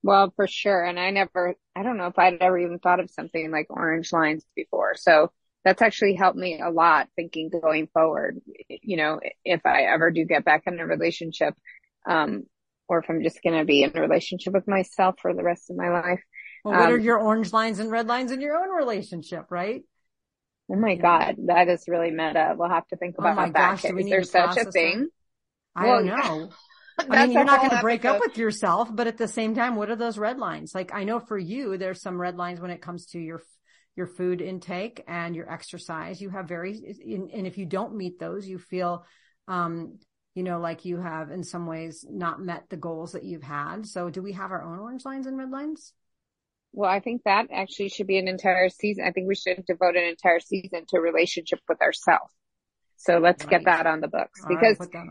Well, 0.02 0.32
for 0.36 0.46
sure. 0.46 0.84
And 0.84 1.00
I 1.00 1.10
never, 1.10 1.54
I 1.74 1.82
don't 1.82 1.96
know 1.96 2.06
if 2.06 2.18
I'd 2.18 2.34
ever 2.40 2.58
even 2.58 2.78
thought 2.78 3.00
of 3.00 3.10
something 3.10 3.50
like 3.50 3.66
orange 3.70 4.12
lines 4.12 4.44
before. 4.54 4.94
So 4.96 5.32
that's 5.64 5.82
actually 5.82 6.14
helped 6.14 6.38
me 6.38 6.60
a 6.60 6.70
lot 6.70 7.08
thinking 7.16 7.48
going 7.50 7.88
forward. 7.92 8.38
You 8.68 8.98
know, 8.98 9.20
if 9.44 9.64
I 9.64 9.84
ever 9.84 10.10
do 10.10 10.24
get 10.24 10.44
back 10.44 10.64
in 10.66 10.78
a 10.78 10.86
relationship, 10.86 11.54
um, 12.06 12.44
or 12.86 12.98
if 12.98 13.06
I'm 13.08 13.22
just 13.22 13.42
going 13.42 13.58
to 13.58 13.64
be 13.64 13.82
in 13.82 13.96
a 13.96 14.00
relationship 14.00 14.52
with 14.52 14.68
myself 14.68 15.16
for 15.20 15.34
the 15.34 15.42
rest 15.42 15.70
of 15.70 15.76
my 15.76 15.90
life. 15.90 16.22
Well, 16.64 16.74
what 16.74 16.86
um, 16.86 16.94
are 16.94 16.98
your 16.98 17.18
orange 17.18 17.52
lines 17.52 17.78
and 17.78 17.90
red 17.90 18.06
lines 18.06 18.30
in 18.30 18.40
your 18.40 18.56
own 18.56 18.70
relationship, 18.70 19.46
right? 19.50 19.82
Oh 20.70 20.76
my 20.76 20.96
God, 20.96 21.36
that 21.46 21.68
is 21.68 21.84
really 21.88 22.10
meta. 22.10 22.54
We'll 22.56 22.68
have 22.68 22.86
to 22.88 22.96
think 22.96 23.16
oh 23.18 23.22
about 23.22 23.32
oh 23.32 23.36
my 23.36 23.50
that. 23.50 23.82
Gosh, 23.82 23.84
is 23.84 24.08
there 24.08 24.22
such 24.22 24.56
a 24.58 24.70
thing? 24.70 25.08
I 25.74 25.86
well, 25.86 26.04
don't 26.04 26.06
know. 26.06 26.50
I 27.10 27.26
mean, 27.26 27.32
you're 27.32 27.44
not 27.44 27.60
going 27.60 27.70
to 27.70 27.80
break 27.80 28.04
up 28.04 28.20
with 28.20 28.36
yourself, 28.36 28.94
but 28.94 29.06
at 29.06 29.16
the 29.16 29.28
same 29.28 29.54
time, 29.54 29.76
what 29.76 29.88
are 29.88 29.96
those 29.96 30.18
red 30.18 30.38
lines? 30.38 30.74
Like, 30.74 30.92
I 30.92 31.04
know 31.04 31.20
for 31.20 31.38
you, 31.38 31.78
there's 31.78 32.02
some 32.02 32.20
red 32.20 32.36
lines 32.36 32.60
when 32.60 32.72
it 32.72 32.82
comes 32.82 33.06
to 33.06 33.20
your, 33.20 33.40
your 33.94 34.06
food 34.06 34.42
intake 34.42 35.04
and 35.06 35.36
your 35.36 35.50
exercise. 35.50 36.20
You 36.20 36.30
have 36.30 36.48
very, 36.48 36.72
and 36.72 37.46
if 37.46 37.56
you 37.56 37.66
don't 37.66 37.94
meet 37.94 38.18
those, 38.18 38.48
you 38.48 38.58
feel, 38.58 39.06
um, 39.46 39.98
you 40.34 40.42
know, 40.42 40.58
like 40.58 40.84
you 40.84 40.96
have 40.96 41.30
in 41.30 41.44
some 41.44 41.66
ways 41.66 42.04
not 42.08 42.42
met 42.42 42.64
the 42.68 42.76
goals 42.76 43.12
that 43.12 43.24
you've 43.24 43.44
had. 43.44 43.86
So 43.86 44.10
do 44.10 44.20
we 44.20 44.32
have 44.32 44.50
our 44.50 44.64
own 44.64 44.80
orange 44.80 45.04
lines 45.04 45.28
and 45.28 45.38
red 45.38 45.50
lines? 45.50 45.92
Well, 46.72 46.90
I 46.90 47.00
think 47.00 47.22
that 47.24 47.46
actually 47.52 47.88
should 47.88 48.06
be 48.06 48.18
an 48.18 48.28
entire 48.28 48.68
season. 48.68 49.04
I 49.06 49.12
think 49.12 49.26
we 49.26 49.34
should 49.34 49.64
devote 49.66 49.96
an 49.96 50.04
entire 50.04 50.40
season 50.40 50.84
to 50.88 51.00
relationship 51.00 51.60
with 51.68 51.80
ourselves. 51.80 52.32
So 52.96 53.18
let's 53.18 53.44
right. 53.44 53.50
get 53.50 53.64
that 53.64 53.86
on 53.86 54.00
the 54.00 54.08
books 54.08 54.40
All 54.42 54.48
because 54.48 54.78
right, 54.80 55.04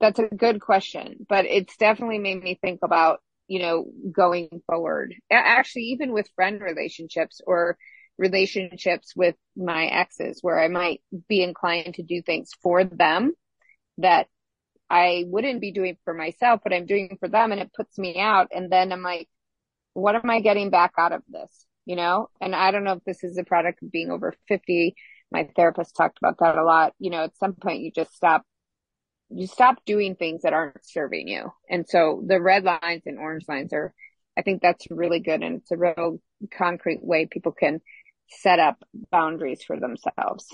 that's 0.00 0.18
a 0.18 0.28
good 0.34 0.60
question, 0.60 1.26
but 1.28 1.44
it's 1.44 1.76
definitely 1.76 2.18
made 2.18 2.42
me 2.42 2.58
think 2.60 2.80
about, 2.82 3.20
you 3.46 3.60
know, 3.60 3.86
going 4.10 4.62
forward. 4.66 5.14
Actually, 5.30 5.82
even 5.86 6.12
with 6.12 6.28
friend 6.34 6.60
relationships 6.60 7.40
or 7.46 7.76
relationships 8.18 9.14
with 9.16 9.34
my 9.56 9.86
exes 9.86 10.38
where 10.42 10.58
I 10.58 10.68
might 10.68 11.02
be 11.28 11.42
inclined 11.42 11.94
to 11.94 12.02
do 12.02 12.22
things 12.22 12.50
for 12.62 12.84
them 12.84 13.32
that 13.98 14.28
I 14.88 15.24
wouldn't 15.26 15.60
be 15.60 15.72
doing 15.72 15.96
for 16.04 16.14
myself, 16.14 16.60
but 16.62 16.72
I'm 16.72 16.86
doing 16.86 17.16
for 17.18 17.28
them 17.28 17.52
and 17.52 17.60
it 17.60 17.72
puts 17.74 17.98
me 17.98 18.20
out. 18.20 18.48
And 18.52 18.70
then 18.70 18.92
I'm 18.92 19.02
like, 19.02 19.28
what 19.94 20.14
am 20.14 20.30
I 20.30 20.40
getting 20.40 20.70
back 20.70 20.92
out 20.98 21.12
of 21.12 21.22
this? 21.28 21.66
You 21.84 21.96
know, 21.96 22.28
and 22.40 22.54
I 22.54 22.70
don't 22.70 22.84
know 22.84 22.92
if 22.92 23.04
this 23.04 23.24
is 23.24 23.38
a 23.38 23.44
product 23.44 23.82
of 23.82 23.90
being 23.90 24.10
over 24.10 24.34
50. 24.48 24.94
My 25.30 25.48
therapist 25.56 25.96
talked 25.96 26.18
about 26.18 26.38
that 26.38 26.56
a 26.56 26.64
lot. 26.64 26.94
You 26.98 27.10
know, 27.10 27.24
at 27.24 27.36
some 27.36 27.54
point 27.54 27.82
you 27.82 27.90
just 27.90 28.14
stop, 28.14 28.42
you 29.30 29.46
stop 29.46 29.84
doing 29.84 30.14
things 30.14 30.42
that 30.42 30.52
aren't 30.52 30.84
serving 30.84 31.26
you. 31.26 31.50
And 31.68 31.88
so 31.88 32.22
the 32.24 32.40
red 32.40 32.64
lines 32.64 33.02
and 33.06 33.18
orange 33.18 33.44
lines 33.48 33.72
are, 33.72 33.92
I 34.38 34.42
think 34.42 34.62
that's 34.62 34.86
really 34.90 35.20
good. 35.20 35.42
And 35.42 35.56
it's 35.56 35.72
a 35.72 35.76
real 35.76 36.20
concrete 36.56 37.04
way 37.04 37.26
people 37.26 37.52
can 37.52 37.80
set 38.28 38.58
up 38.58 38.82
boundaries 39.10 39.62
for 39.62 39.78
themselves. 39.78 40.46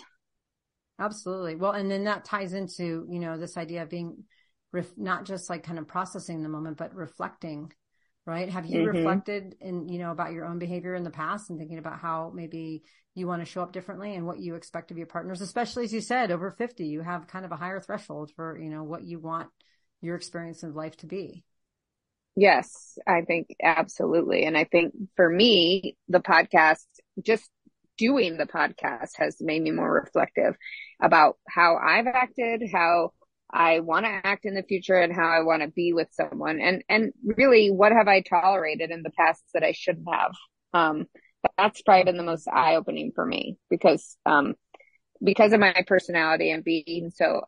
Absolutely. 0.99 1.55
Well, 1.55 1.73
and 1.73 1.91
then 1.91 2.05
that 2.05 2.25
ties 2.25 2.55
into, 2.55 3.07
you 3.09 3.21
know, 3.21 3.39
this 3.39 3.57
idea 3.57 3.83
of 3.83 3.91
being 3.91 4.25
ref- 4.73 4.97
not 4.97 5.25
just 5.25 5.49
like 5.49 5.63
kind 5.63 5.79
of 5.79 5.87
processing 5.87 6.43
the 6.43 6.49
moment, 6.49 6.77
but 6.77 6.95
reflecting, 6.95 7.73
right? 8.29 8.51
Have 8.51 8.67
you 8.67 8.81
mm-hmm. 8.81 8.99
reflected 8.99 9.57
in, 9.59 9.89
you 9.89 9.99
know, 9.99 10.13
about 10.13 10.33
your 10.33 10.45
own 10.45 10.59
behavior 10.59 10.95
in 10.95 11.03
the 11.03 11.11
past 11.11 11.49
and 11.49 11.59
thinking 11.59 11.79
about 11.79 11.99
how 11.99 12.31
maybe 12.35 12.83
you 13.15 13.27
want 13.27 13.41
to 13.41 13.47
show 13.47 13.63
up 13.63 13.73
differently 13.73 14.15
and 14.15 14.27
what 14.27 14.39
you 14.39 14.55
expect 14.55 14.91
of 14.91 14.99
your 14.99 15.07
partners, 15.07 15.41
especially 15.41 15.85
as 15.85 15.95
you 15.95 16.03
said, 16.03 16.31
over 16.31 16.51
50, 16.51 16.87
you 16.87 17.01
have 17.01 17.27
kind 17.27 17.47
of 17.47 17.53
a 17.53 17.57
higher 17.57 17.81
threshold 17.81 18.31
for, 18.37 18.59
you 18.59 18.69
know, 18.69 18.85
what 18.85 19.03
you 19.03 19.19
want 19.19 19.49
your 20.03 20.15
experience 20.15 20.63
of 20.63 20.77
life 20.77 20.95
to 20.99 21.07
be. 21.07 21.43
Yes, 22.37 22.99
I 23.07 23.23
think 23.23 23.49
absolutely. 23.63 24.45
And 24.45 24.57
I 24.57 24.65
think 24.65 24.95
for 25.17 25.29
me, 25.29 25.97
the 26.09 26.21
podcast 26.21 26.85
just 27.25 27.51
doing 27.97 28.37
the 28.37 28.47
podcast 28.47 29.17
has 29.17 29.39
made 29.41 29.63
me 29.63 29.71
more 29.71 29.91
reflective 29.91 30.55
about 31.03 31.37
how 31.49 31.77
I've 31.77 32.07
acted, 32.07 32.63
how 32.71 33.13
I 33.51 33.81
want 33.81 34.05
to 34.05 34.21
act 34.25 34.45
in 34.45 34.55
the 34.55 34.63
future 34.63 34.97
and 34.97 35.13
how 35.13 35.27
I 35.27 35.43
want 35.43 35.63
to 35.63 35.69
be 35.69 35.93
with 35.93 36.09
someone. 36.13 36.61
And, 36.61 36.83
and 36.89 37.13
really 37.23 37.71
what 37.71 37.93
have 37.93 38.09
I 38.09 38.21
tolerated 38.21 38.91
in 38.91 39.03
the 39.03 39.11
past 39.11 39.43
that 39.55 39.63
I 39.63 39.73
shouldn't 39.73 40.07
have? 40.13 40.33
Um, 40.75 41.07
that's 41.57 41.83
probably 41.83 42.05
been 42.05 42.19
the 42.19 42.25
most 42.25 42.49
eye 42.49 42.77
opening 42.77 43.13
for 43.15 43.25
me 43.25 43.57
because, 43.71 44.17
um, 44.27 44.55
because 45.23 45.53
of 45.53 45.61
my 45.61 45.75
personality 45.87 46.51
and 46.51 46.63
being 46.63 47.11
so 47.11 47.43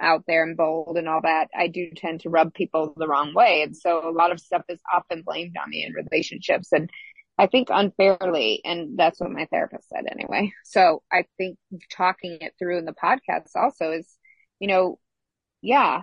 out 0.00 0.24
there 0.26 0.42
and 0.42 0.56
bold 0.56 0.96
and 0.96 1.08
all 1.08 1.20
that, 1.22 1.48
I 1.56 1.68
do 1.68 1.90
tend 1.94 2.20
to 2.20 2.30
rub 2.30 2.54
people 2.54 2.94
the 2.96 3.06
wrong 3.06 3.34
way. 3.34 3.62
And 3.62 3.76
so 3.76 4.08
a 4.08 4.10
lot 4.10 4.32
of 4.32 4.40
stuff 4.40 4.62
is 4.68 4.80
often 4.92 5.22
blamed 5.22 5.56
on 5.62 5.70
me 5.70 5.84
in 5.84 5.92
relationships. 5.92 6.72
And 6.72 6.90
I 7.38 7.46
think 7.46 7.68
unfairly. 7.70 8.60
And 8.64 8.98
that's 8.98 9.20
what 9.20 9.30
my 9.30 9.46
therapist 9.46 9.88
said 9.88 10.04
anyway. 10.10 10.52
So 10.64 11.02
I 11.12 11.24
think 11.36 11.58
talking 11.90 12.38
it 12.40 12.54
through 12.58 12.78
in 12.78 12.84
the 12.84 12.92
podcast 12.94 13.50
also 13.56 13.92
is, 13.92 14.08
you 14.58 14.68
know, 14.68 14.98
yeah, 15.64 16.02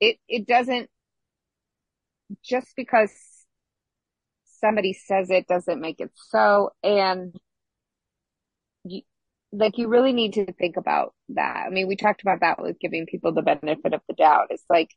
it, 0.00 0.18
it 0.28 0.46
doesn't 0.46 0.90
just 2.44 2.68
because 2.76 3.12
somebody 4.60 4.92
says 4.94 5.30
it 5.30 5.46
doesn't 5.46 5.80
make 5.80 6.00
it 6.00 6.10
so. 6.14 6.70
And 6.82 7.34
you, 8.84 9.02
like 9.52 9.78
you 9.78 9.88
really 9.88 10.12
need 10.12 10.34
to 10.34 10.52
think 10.52 10.76
about 10.76 11.14
that. 11.30 11.64
I 11.66 11.70
mean, 11.70 11.86
we 11.88 11.96
talked 11.96 12.22
about 12.22 12.40
that 12.40 12.60
with 12.60 12.80
giving 12.80 13.06
people 13.06 13.32
the 13.32 13.42
benefit 13.42 13.94
of 13.94 14.00
the 14.08 14.14
doubt. 14.14 14.48
It's 14.50 14.64
like, 14.70 14.90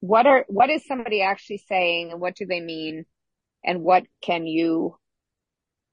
what 0.00 0.26
are, 0.26 0.44
what 0.48 0.70
is 0.70 0.86
somebody 0.86 1.22
actually 1.22 1.62
saying 1.68 2.12
and 2.12 2.20
what 2.20 2.36
do 2.36 2.46
they 2.46 2.60
mean? 2.60 3.06
and 3.66 3.82
what 3.82 4.04
can 4.22 4.46
you 4.46 4.96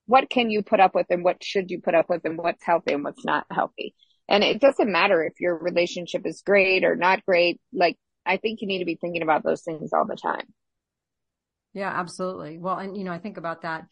what 0.05 0.29
can 0.29 0.49
you 0.49 0.61
put 0.61 0.79
up 0.79 0.93
with 0.95 1.07
and 1.09 1.23
what 1.23 1.43
should 1.43 1.71
you 1.71 1.81
put 1.81 1.95
up 1.95 2.09
with 2.09 2.23
and 2.25 2.37
what's 2.37 2.63
healthy 2.63 2.93
and 2.93 3.03
what's 3.03 3.25
not 3.25 3.45
healthy 3.49 3.95
and 4.29 4.43
it 4.43 4.61
doesn't 4.61 4.91
matter 4.91 5.23
if 5.23 5.39
your 5.39 5.57
relationship 5.57 6.25
is 6.25 6.41
great 6.45 6.83
or 6.83 6.95
not 6.95 7.25
great. 7.25 7.59
Like 7.71 7.97
i 8.25 8.37
think 8.37 8.61
you 8.61 8.67
need 8.67 8.79
to 8.79 8.85
be 8.85 8.95
thinking 8.95 9.21
about 9.21 9.43
those 9.43 9.63
things 9.63 9.91
all 9.93 10.05
the 10.05 10.15
time. 10.15 10.45
Yeah 11.73 11.91
absolutely. 11.93 12.57
Well 12.57 12.77
and 12.77 12.97
you 12.97 13.03
know 13.03 13.11
i 13.11 13.19
think 13.19 13.37
about 13.37 13.61
that 13.63 13.85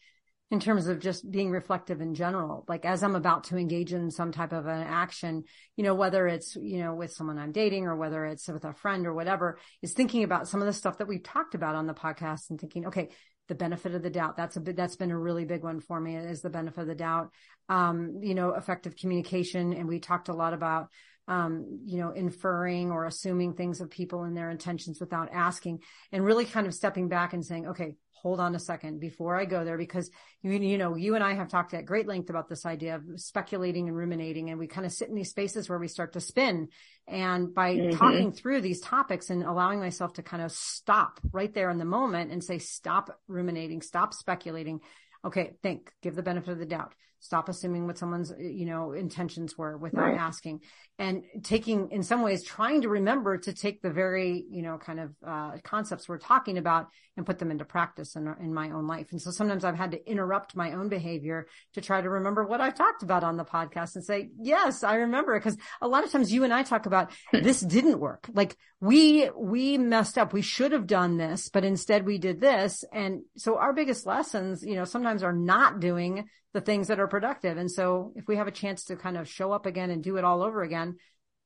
in 0.52 0.60
terms 0.60 0.86
of 0.86 1.00
just 1.00 1.28
being 1.30 1.50
reflective 1.50 2.02
in 2.02 2.14
general. 2.14 2.66
Like 2.68 2.84
as 2.84 3.02
I'm 3.02 3.16
about 3.16 3.44
to 3.44 3.56
engage 3.56 3.94
in 3.94 4.10
some 4.10 4.32
type 4.32 4.52
of 4.52 4.66
an 4.66 4.82
action, 4.82 5.44
you 5.76 5.82
know, 5.82 5.94
whether 5.94 6.28
it's, 6.28 6.56
you 6.56 6.80
know, 6.80 6.94
with 6.94 7.10
someone 7.10 7.38
I'm 7.38 7.52
dating 7.52 7.86
or 7.86 7.96
whether 7.96 8.26
it's 8.26 8.46
with 8.48 8.66
a 8.66 8.74
friend 8.74 9.06
or 9.06 9.14
whatever, 9.14 9.58
is 9.80 9.94
thinking 9.94 10.24
about 10.24 10.46
some 10.46 10.60
of 10.60 10.66
the 10.66 10.74
stuff 10.74 10.98
that 10.98 11.08
we've 11.08 11.22
talked 11.22 11.54
about 11.54 11.74
on 11.74 11.86
the 11.86 11.94
podcast 11.94 12.50
and 12.50 12.60
thinking, 12.60 12.88
okay, 12.88 13.08
the 13.52 13.58
benefit 13.58 13.94
of 13.94 14.02
the 14.02 14.08
doubt. 14.08 14.34
That's 14.38 14.56
a 14.56 14.60
bit, 14.60 14.76
that's 14.76 14.96
been 14.96 15.10
a 15.10 15.18
really 15.18 15.44
big 15.44 15.62
one 15.62 15.80
for 15.80 16.00
me 16.00 16.16
is 16.16 16.40
the 16.40 16.48
benefit 16.48 16.80
of 16.80 16.86
the 16.86 16.94
doubt. 16.94 17.30
Um, 17.68 18.20
you 18.22 18.34
know, 18.34 18.54
effective 18.54 18.96
communication. 18.96 19.74
And 19.74 19.86
we 19.86 20.00
talked 20.00 20.30
a 20.30 20.34
lot 20.34 20.54
about, 20.54 20.88
um, 21.28 21.80
you 21.84 21.98
know, 21.98 22.10
inferring 22.10 22.90
or 22.90 23.06
assuming 23.06 23.54
things 23.54 23.80
of 23.80 23.90
people 23.90 24.24
and 24.24 24.36
their 24.36 24.50
intentions 24.50 25.00
without 25.00 25.30
asking 25.32 25.80
and 26.10 26.24
really 26.24 26.44
kind 26.44 26.66
of 26.66 26.74
stepping 26.74 27.08
back 27.08 27.32
and 27.32 27.44
saying, 27.44 27.68
okay, 27.68 27.94
hold 28.22 28.38
on 28.38 28.54
a 28.54 28.58
second 28.58 29.00
before 29.00 29.38
I 29.38 29.44
go 29.44 29.64
there 29.64 29.76
because 29.76 30.08
you, 30.42 30.52
you 30.52 30.78
know, 30.78 30.94
you 30.94 31.16
and 31.16 31.24
I 31.24 31.34
have 31.34 31.48
talked 31.48 31.74
at 31.74 31.86
great 31.86 32.06
length 32.06 32.30
about 32.30 32.48
this 32.48 32.64
idea 32.64 32.96
of 32.96 33.02
speculating 33.16 33.88
and 33.88 33.96
ruminating 33.96 34.48
and 34.48 34.60
we 34.60 34.68
kind 34.68 34.86
of 34.86 34.92
sit 34.92 35.08
in 35.08 35.16
these 35.16 35.30
spaces 35.30 35.68
where 35.68 35.78
we 35.78 35.88
start 35.88 36.12
to 36.12 36.20
spin. 36.20 36.68
And 37.08 37.52
by 37.52 37.74
mm-hmm. 37.74 37.98
talking 37.98 38.32
through 38.32 38.60
these 38.60 38.80
topics 38.80 39.30
and 39.30 39.42
allowing 39.42 39.80
myself 39.80 40.14
to 40.14 40.22
kind 40.22 40.42
of 40.42 40.52
stop 40.52 41.18
right 41.32 41.52
there 41.52 41.68
in 41.70 41.78
the 41.78 41.84
moment 41.84 42.30
and 42.30 42.44
say, 42.44 42.58
stop 42.58 43.18
ruminating, 43.26 43.82
stop 43.82 44.14
speculating. 44.14 44.80
Okay. 45.24 45.52
Think, 45.62 45.92
give 46.02 46.14
the 46.14 46.22
benefit 46.22 46.50
of 46.50 46.58
the 46.58 46.66
doubt. 46.66 46.94
Stop 47.22 47.48
assuming 47.48 47.86
what 47.86 47.98
someone's 47.98 48.32
you 48.36 48.66
know 48.66 48.90
intentions 48.90 49.56
were 49.56 49.76
without 49.78 50.06
right. 50.06 50.18
asking. 50.18 50.60
And 50.98 51.22
taking 51.44 51.92
in 51.92 52.02
some 52.02 52.22
ways 52.22 52.42
trying 52.42 52.82
to 52.82 52.88
remember 52.88 53.38
to 53.38 53.52
take 53.52 53.80
the 53.80 53.90
very 53.90 54.44
you 54.50 54.62
know 54.62 54.76
kind 54.76 54.98
of 54.98 55.14
uh, 55.24 55.52
concepts 55.62 56.08
we're 56.08 56.18
talking 56.18 56.58
about 56.58 56.88
and 57.16 57.26
put 57.26 57.38
them 57.38 57.50
into 57.50 57.64
practice 57.64 58.16
in, 58.16 58.26
in 58.40 58.52
my 58.54 58.70
own 58.70 58.86
life. 58.88 59.12
And 59.12 59.22
so 59.22 59.30
sometimes 59.30 59.62
i've 59.64 59.76
had 59.76 59.92
to 59.92 60.10
interrupt 60.10 60.56
my 60.56 60.72
own 60.72 60.88
behavior 60.88 61.46
to 61.74 61.80
try 61.80 62.00
to 62.00 62.10
remember 62.10 62.44
what 62.44 62.60
i've 62.60 62.74
talked 62.74 63.04
about 63.04 63.22
on 63.22 63.36
the 63.36 63.44
podcast 63.44 63.94
and 63.94 64.04
say 64.04 64.30
yes 64.40 64.82
i 64.82 64.96
remember. 64.96 65.38
Because 65.38 65.56
a 65.80 65.86
lot 65.86 66.02
of 66.02 66.10
times 66.10 66.32
you 66.32 66.42
and 66.42 66.52
i 66.52 66.64
talk 66.64 66.86
about 66.86 67.12
this 67.32 67.60
didn't 67.60 68.00
work. 68.00 68.28
Like 68.34 68.56
we 68.80 69.30
we 69.36 69.78
messed 69.78 70.18
up. 70.18 70.32
We 70.32 70.42
should 70.42 70.72
have 70.72 70.88
done 70.88 71.18
this 71.18 71.48
but 71.50 71.64
instead 71.64 72.04
we 72.04 72.18
did 72.18 72.40
this. 72.40 72.84
And 72.92 73.22
so 73.36 73.58
our 73.58 73.72
biggest 73.72 74.06
lessons 74.06 74.64
you 74.64 74.74
know 74.74 74.84
sometimes 74.84 75.11
are 75.20 75.32
not 75.32 75.80
doing 75.80 76.26
the 76.54 76.60
things 76.60 76.88
that 76.88 77.00
are 77.00 77.08
productive. 77.08 77.56
And 77.56 77.70
so 77.70 78.12
if 78.16 78.28
we 78.28 78.36
have 78.36 78.46
a 78.46 78.52
chance 78.52 78.84
to 78.84 78.96
kind 78.96 79.16
of 79.16 79.28
show 79.28 79.52
up 79.52 79.66
again 79.66 79.90
and 79.90 80.02
do 80.02 80.16
it 80.16 80.24
all 80.24 80.42
over 80.42 80.62
again, 80.62 80.96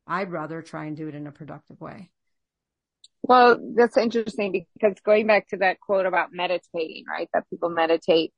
I'd 0.07 0.31
rather 0.31 0.63
try 0.63 0.87
and 0.87 0.97
do 0.97 1.09
it 1.09 1.15
in 1.15 1.27
a 1.27 1.33
productive 1.33 1.81
way. 1.81 2.11
Well, 3.23 3.59
that's 3.75 3.97
interesting 3.97 4.53
because 4.53 5.01
going 5.05 5.27
back 5.27 5.49
to 5.49 5.59
that 5.59 5.81
quote 5.81 6.07
about 6.07 6.33
meditating, 6.33 7.05
right? 7.09 7.29
That 7.33 7.49
people 7.51 7.71
meditate 7.71 8.33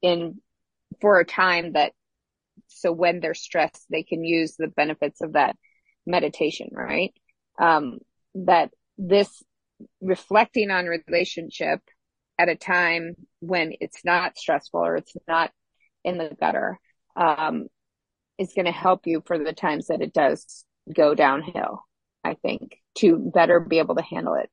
in 0.00 0.40
for 1.00 1.20
a 1.20 1.24
time 1.24 1.72
that 1.72 1.92
so 2.68 2.92
when 2.92 3.20
they're 3.20 3.34
stressed, 3.34 3.84
they 3.90 4.02
can 4.02 4.24
use 4.24 4.56
the 4.56 4.68
benefits 4.68 5.20
of 5.20 5.34
that 5.34 5.56
meditation, 6.06 6.68
right? 6.72 7.12
Um, 7.58 7.98
that 8.34 8.70
this 8.96 9.42
reflecting 10.00 10.70
on 10.70 10.86
relationship 10.86 11.80
at 12.40 12.48
a 12.48 12.56
time 12.56 13.14
when 13.40 13.74
it's 13.80 14.02
not 14.02 14.38
stressful 14.38 14.80
or 14.80 14.96
it's 14.96 15.12
not 15.28 15.50
in 16.04 16.16
the 16.16 16.34
gutter 16.40 16.80
um, 17.14 17.66
is 18.38 18.54
going 18.54 18.64
to 18.64 18.72
help 18.72 19.06
you 19.06 19.22
for 19.26 19.38
the 19.38 19.52
times 19.52 19.88
that 19.88 20.00
it 20.00 20.14
does 20.14 20.64
go 20.94 21.14
downhill. 21.14 21.84
I 22.24 22.34
think 22.34 22.78
to 22.96 23.18
better 23.18 23.60
be 23.60 23.78
able 23.78 23.96
to 23.96 24.02
handle 24.02 24.34
it. 24.34 24.48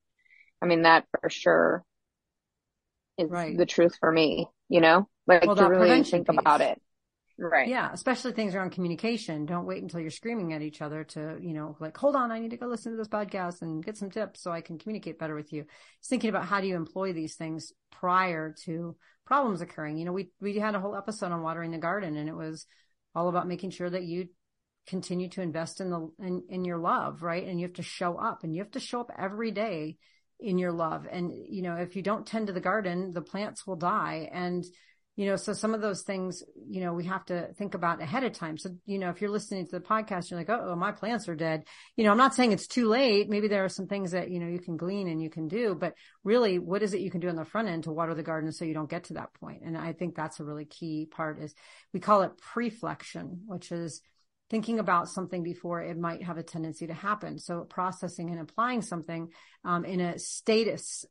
I 0.62 0.66
mean, 0.66 0.82
that 0.82 1.06
for 1.22 1.30
sure 1.30 1.86
is 3.18 3.30
right. 3.30 3.58
the 3.58 3.66
truth 3.66 3.96
for 3.98 4.12
me, 4.12 4.50
you 4.68 4.82
know, 4.82 5.08
like 5.26 5.46
well, 5.46 5.56
to 5.56 5.70
really 5.70 6.04
think 6.04 6.28
piece. 6.28 6.38
about 6.38 6.60
it. 6.60 6.82
Right. 7.40 7.68
Yeah. 7.68 7.92
Especially 7.94 8.32
things 8.32 8.56
around 8.56 8.72
communication. 8.72 9.46
Don't 9.46 9.68
wait 9.68 9.84
until 9.84 10.00
you're 10.00 10.10
screaming 10.10 10.54
at 10.54 10.64
each 10.64 10.82
other 10.82 11.04
to, 11.04 11.38
you 11.40 11.54
know, 11.54 11.78
like, 11.80 11.96
hold 11.96 12.16
on, 12.16 12.32
I 12.32 12.40
need 12.40 12.52
to 12.52 12.58
go 12.58 12.66
listen 12.66 12.94
to 12.94 12.98
this 12.98 13.08
podcast 13.08 13.62
and 13.62 13.86
get 13.86 13.96
some 13.96 14.10
tips 14.10 14.42
so 14.42 14.52
I 14.52 14.62
can 14.62 14.80
communicate 14.80 15.20
better 15.20 15.36
with 15.36 15.54
you. 15.54 15.66
Just 16.00 16.10
thinking 16.10 16.32
about 16.32 16.46
how 16.46 16.62
do 16.62 16.68
you 16.68 16.76
employ 16.76 17.14
these 17.14 17.36
things 17.36 17.72
prior 17.92 18.56
to 18.66 18.96
problems 19.26 19.62
occurring. 19.62 19.98
You 19.98 20.06
know, 20.06 20.14
we, 20.14 20.32
we 20.42 20.58
had 20.58 20.74
a 20.74 20.80
whole 20.80 20.96
episode 20.96 21.32
on 21.32 21.44
watering 21.44 21.72
the 21.72 21.78
garden 21.78 22.18
and 22.18 22.28
it 22.28 22.36
was 22.36 22.66
all 23.14 23.30
about 23.30 23.48
making 23.48 23.70
sure 23.70 23.90
that 23.90 24.04
you 24.04 24.30
continue 24.88 25.30
to 25.30 25.42
invest 25.42 25.80
in 25.80 25.92
the, 25.92 26.10
in, 26.20 26.44
in 26.50 26.66
your 26.66 26.78
love, 26.78 27.22
right? 27.22 27.46
And 27.46 27.60
you 27.60 27.68
have 27.68 27.76
to 27.76 27.84
show 27.84 28.18
up 28.18 28.44
and 28.44 28.56
you 28.56 28.64
have 28.64 28.72
to 28.72 28.80
show 28.80 29.02
up 29.02 29.12
every 29.16 29.52
day 29.52 29.98
in 30.40 30.58
your 30.58 30.72
love. 30.72 31.06
And, 31.10 31.32
you 31.32 31.62
know, 31.62 31.76
if 31.76 31.96
you 31.96 32.02
don't 32.02 32.26
tend 32.26 32.48
to 32.48 32.54
the 32.54 32.62
garden, 32.62 33.14
the 33.14 33.22
plants 33.22 33.68
will 33.68 33.76
die. 33.76 34.30
And 34.32 34.66
you 35.18 35.26
know, 35.26 35.36
so 35.36 35.52
some 35.52 35.74
of 35.74 35.82
those 35.82 36.04
things, 36.04 36.44
you 36.70 36.80
know, 36.80 36.94
we 36.94 37.06
have 37.06 37.26
to 37.26 37.52
think 37.54 37.74
about 37.74 38.02
ahead 38.02 38.24
of 38.24 38.34
time. 38.34 38.56
So, 38.56 38.70
you 38.86 39.00
know, 39.00 39.10
if 39.10 39.20
you're 39.20 39.32
listening 39.32 39.66
to 39.66 39.72
the 39.72 39.80
podcast, 39.80 40.30
you're 40.30 40.40
like, 40.40 40.50
oh, 40.50 40.76
my 40.76 40.92
plants 40.92 41.28
are 41.28 41.36
dead. 41.36 41.66
You 41.96 42.04
know, 42.04 42.12
I'm 42.12 42.20
not 42.20 42.36
saying 42.36 42.52
it's 42.52 42.68
too 42.68 42.88
late. 42.88 43.28
Maybe 43.28 43.48
there 43.48 43.66
are 43.66 43.70
some 43.70 43.88
things 43.88 44.12
that, 44.12 44.30
you 44.30 44.40
know, 44.40 44.48
you 44.48 44.60
can 44.60 44.78
glean 44.78 45.08
and 45.08 45.22
you 45.22 45.32
can 45.32 45.48
do, 45.48 45.74
but 45.74 45.96
really 46.24 46.60
what 46.60 46.84
is 46.84 46.94
it 46.94 47.02
you 47.02 47.10
can 47.10 47.20
do 47.20 47.30
on 47.30 47.36
the 47.36 47.46
front 47.46 47.68
end 47.68 47.86
to 47.86 47.92
water 47.92 48.14
the 48.14 48.22
garden 48.22 48.52
so 48.52 48.64
you 48.64 48.76
don't 48.76 48.90
get 48.90 49.06
to 49.06 49.16
that 49.16 49.34
point? 49.34 49.64
And 49.66 49.76
I 49.76 49.92
think 49.92 50.16
that's 50.16 50.40
a 50.40 50.44
really 50.44 50.66
key 50.66 51.08
part 51.10 51.42
is 51.42 51.56
we 51.94 52.00
call 52.00 52.22
it 52.22 52.38
preflection, 52.38 53.40
which 53.48 53.72
is, 53.72 54.02
thinking 54.50 54.80
about 54.80 55.10
something 55.10 55.44
before 55.44 55.82
it 55.82 55.98
might 55.98 56.24
have 56.24 56.38
a 56.38 56.44
tendency 56.44 56.88
to 56.88 56.94
happen. 56.94 57.38
So 57.38 57.62
processing 57.62 58.30
and 58.30 58.40
applying 58.40 58.82
something 58.82 59.30
um, 59.66 59.84
in 59.84 60.00
a 60.00 60.18
status 60.18 61.06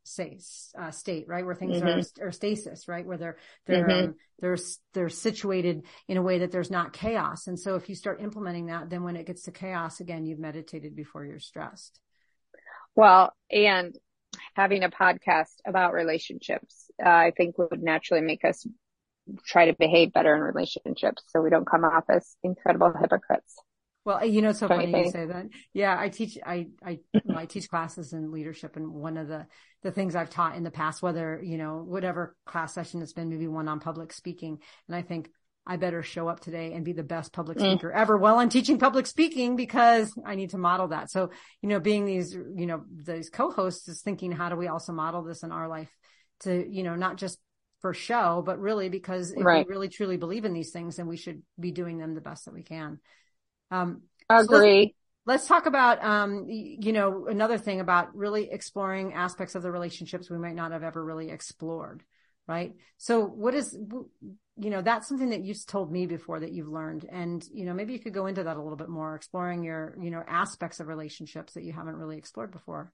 uh, 0.79 0.91
state, 0.91 1.27
right, 1.29 1.45
where 1.45 1.55
things 1.55 1.77
mm-hmm. 1.77 2.23
are, 2.23 2.29
are 2.29 2.33
stasis, 2.33 2.89
right, 2.89 3.07
where 3.07 3.19
they're 3.19 3.37
they're 3.67 3.87
mm-hmm. 3.87 4.09
um, 4.09 4.15
they're 4.41 4.57
they're 4.95 5.09
situated 5.09 5.83
in 6.09 6.17
a 6.17 6.23
way 6.23 6.39
that 6.39 6.51
there's 6.51 6.71
not 6.71 6.93
chaos. 6.93 7.47
And 7.47 7.59
so 7.59 7.75
if 7.75 7.89
you 7.89 7.95
start 7.95 8.23
implementing 8.23 8.67
that, 8.67 8.89
then 8.89 9.03
when 9.03 9.17
it 9.17 9.27
gets 9.27 9.43
to 9.45 9.53
chaos 9.53 10.01
again, 10.01 10.27
you've 10.27 10.39
meditated 10.39 10.97
before 10.97 11.25
you're 11.25 11.39
stressed. 11.39 12.01
Well, 12.95 13.35
and 13.51 13.95
having 14.55 14.83
a 14.83 14.91
podcast 14.91 15.57
about 15.67 15.93
relationships, 15.93 16.91
uh, 17.05 17.09
I 17.09 17.33
think 17.37 17.59
would 17.59 17.83
naturally 17.83 18.23
make 18.23 18.45
us 18.45 18.67
try 19.45 19.67
to 19.67 19.73
behave 19.75 20.13
better 20.13 20.35
in 20.35 20.41
relationships 20.41 21.23
so 21.29 21.41
we 21.41 21.51
don't 21.51 21.67
come 21.67 21.85
off 21.85 22.05
as 22.09 22.37
incredible 22.43 22.93
hypocrites. 23.01 23.57
Well, 24.05 24.25
you 24.25 24.41
know, 24.41 24.51
it's 24.51 24.61
so 24.61 24.69
funny 24.69 24.87
you 24.87 25.11
say 25.11 25.27
that. 25.27 25.47
Yeah, 25.75 25.97
I 25.99 26.11
teach, 26.11 26.39
I, 26.47 26.69
I, 26.85 27.01
I 27.35 27.47
teach 27.47 27.69
classes 27.69 28.13
in 28.13 28.31
leadership 28.31 28.77
and 28.77 28.93
one 28.93 29.17
of 29.17 29.27
the, 29.27 29.47
the 29.83 29.91
things 29.91 30.15
I've 30.15 30.31
taught 30.31 30.55
in 30.55 30.63
the 30.63 30.71
past, 30.71 31.03
whether, 31.03 31.41
you 31.43 31.59
know, 31.59 31.83
whatever 31.85 32.37
class 32.47 32.73
session 32.73 33.03
it's 33.03 33.13
been, 33.13 33.31
maybe 33.31 33.49
one 33.49 33.67
on 33.67 33.81
public 33.81 34.13
speaking. 34.13 34.61
And 34.87 34.95
I 34.95 35.03
think 35.03 35.29
I 35.67 35.77
better 35.77 36.05
show 36.05 36.29
up 36.29 36.39
today 36.39 36.73
and 36.73 36.85
be 36.85 36.93
the 36.93 37.03
best 37.03 37.33
public 37.33 37.59
mm. 37.59 37.73
speaker 37.73 37.91
mm. 37.91 38.01
ever 38.01 38.17
while 38.17 38.39
I'm 38.39 38.49
teaching 38.49 38.79
public 38.79 39.09
speaking 39.09 39.57
because 39.57 40.13
I 40.25 40.37
need 40.37 40.51
to 40.51 40.59
model 40.59 40.89
that. 40.89 41.11
So, 41.11 41.31
you 41.61 41.69
know, 41.69 41.81
being 41.81 42.05
these, 42.05 42.33
you 42.33 42.67
know, 42.67 42.85
these 42.89 43.29
co-hosts 43.29 43.89
is 43.89 44.03
thinking, 44.03 44.31
how 44.31 44.51
do 44.51 44.57
we 44.57 44.69
also 44.69 44.93
model 44.93 45.25
this 45.25 45.43
in 45.43 45.51
our 45.51 45.67
life 45.67 45.91
to, 46.41 46.65
you 46.71 46.85
know, 46.85 46.95
not 46.95 47.17
just 47.17 47.41
for 47.81 47.95
show, 47.95 48.43
but 48.45 48.59
really 48.59 48.89
because 48.89 49.33
if 49.33 49.45
right. 49.45 49.67
we 49.67 49.73
really 49.73 49.89
truly 49.89 50.17
believe 50.17 50.45
in 50.45 50.53
these 50.53 50.71
things, 50.71 50.97
then 50.97 51.07
we 51.07 51.17
should 51.17 51.43
be 51.59 51.71
doing 51.71 51.99
them 51.99 52.15
the 52.15 52.21
best 52.21 52.47
that 52.47 52.55
we 52.55 52.63
can. 52.63 52.99
Um, 53.71 54.03
agree. 54.29 54.95
So 55.27 55.33
let's, 55.33 55.43
let's, 55.43 55.49
talk 55.49 55.67
about, 55.67 56.03
um, 56.03 56.47
you 56.49 56.93
know, 56.93 57.27
another 57.27 57.59
thing 57.59 57.81
about 57.81 58.17
really 58.17 58.51
exploring 58.51 59.13
aspects 59.13 59.55
of 59.55 59.63
the 59.63 59.71
relationships 59.71 60.31
we 60.31 60.39
might 60.39 60.55
not 60.55 60.73
have 60.73 60.83
ever 60.83 61.05
really 61.05 61.31
explored. 61.31 62.03
Right. 62.49 62.75
So 62.97 63.25
what 63.25 63.55
is, 63.55 63.77
you 64.57 64.71
know, 64.71 64.81
that's 64.81 65.09
something 65.09 65.31
that 65.31 65.43
you've 65.43 65.67
told 65.67 65.91
me 65.91 66.07
before 66.07 66.39
that 66.41 66.53
you've 66.53 66.69
learned. 66.69 67.05
And, 67.11 67.45
you 67.53 67.65
know, 67.65 67.75
maybe 67.75 67.93
you 67.93 67.99
could 67.99 68.15
go 68.15 68.27
into 68.27 68.45
that 68.45 68.57
a 68.57 68.63
little 68.63 68.77
bit 68.77 68.89
more, 68.89 69.17
exploring 69.17 69.65
your, 69.65 69.97
you 70.01 70.11
know, 70.11 70.23
aspects 70.27 70.79
of 70.79 70.87
relationships 70.87 71.55
that 71.55 71.65
you 71.65 71.73
haven't 71.73 71.97
really 71.97 72.17
explored 72.17 72.53
before. 72.53 72.93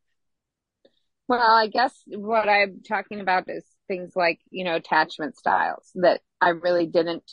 Well, 1.28 1.40
I 1.40 1.66
guess 1.66 1.94
what 2.06 2.48
I'm 2.48 2.80
talking 2.86 3.20
about 3.20 3.44
is 3.48 3.64
things 3.88 4.12
like, 4.16 4.40
you 4.50 4.64
know, 4.64 4.76
attachment 4.76 5.36
styles 5.36 5.90
that 5.96 6.20
I 6.40 6.50
really 6.50 6.86
didn't 6.86 7.32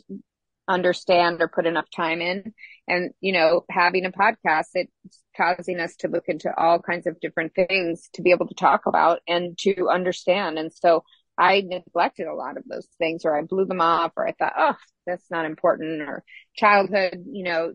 understand 0.67 1.41
or 1.41 1.47
put 1.47 1.65
enough 1.65 1.87
time 1.95 2.21
in. 2.21 2.53
And, 2.87 3.11
you 3.19 3.33
know, 3.33 3.65
having 3.69 4.05
a 4.05 4.11
podcast, 4.11 4.67
it's 4.75 4.91
causing 5.35 5.79
us 5.79 5.95
to 5.97 6.07
look 6.07 6.25
into 6.27 6.51
all 6.55 6.79
kinds 6.79 7.07
of 7.07 7.19
different 7.19 7.53
things 7.55 8.09
to 8.13 8.21
be 8.21 8.31
able 8.31 8.47
to 8.47 8.55
talk 8.55 8.85
about 8.85 9.19
and 9.27 9.57
to 9.59 9.89
understand. 9.89 10.59
And 10.59 10.71
so 10.71 11.03
I 11.37 11.61
neglected 11.61 12.27
a 12.27 12.35
lot 12.35 12.57
of 12.57 12.63
those 12.69 12.87
things 12.97 13.25
or 13.25 13.37
I 13.37 13.43
blew 13.43 13.65
them 13.65 13.81
off 13.81 14.11
or 14.15 14.27
I 14.27 14.33
thought, 14.33 14.53
oh, 14.57 14.75
that's 15.07 15.31
not 15.31 15.45
important 15.45 16.01
or 16.01 16.23
childhood, 16.55 17.23
you 17.31 17.43
know, 17.43 17.73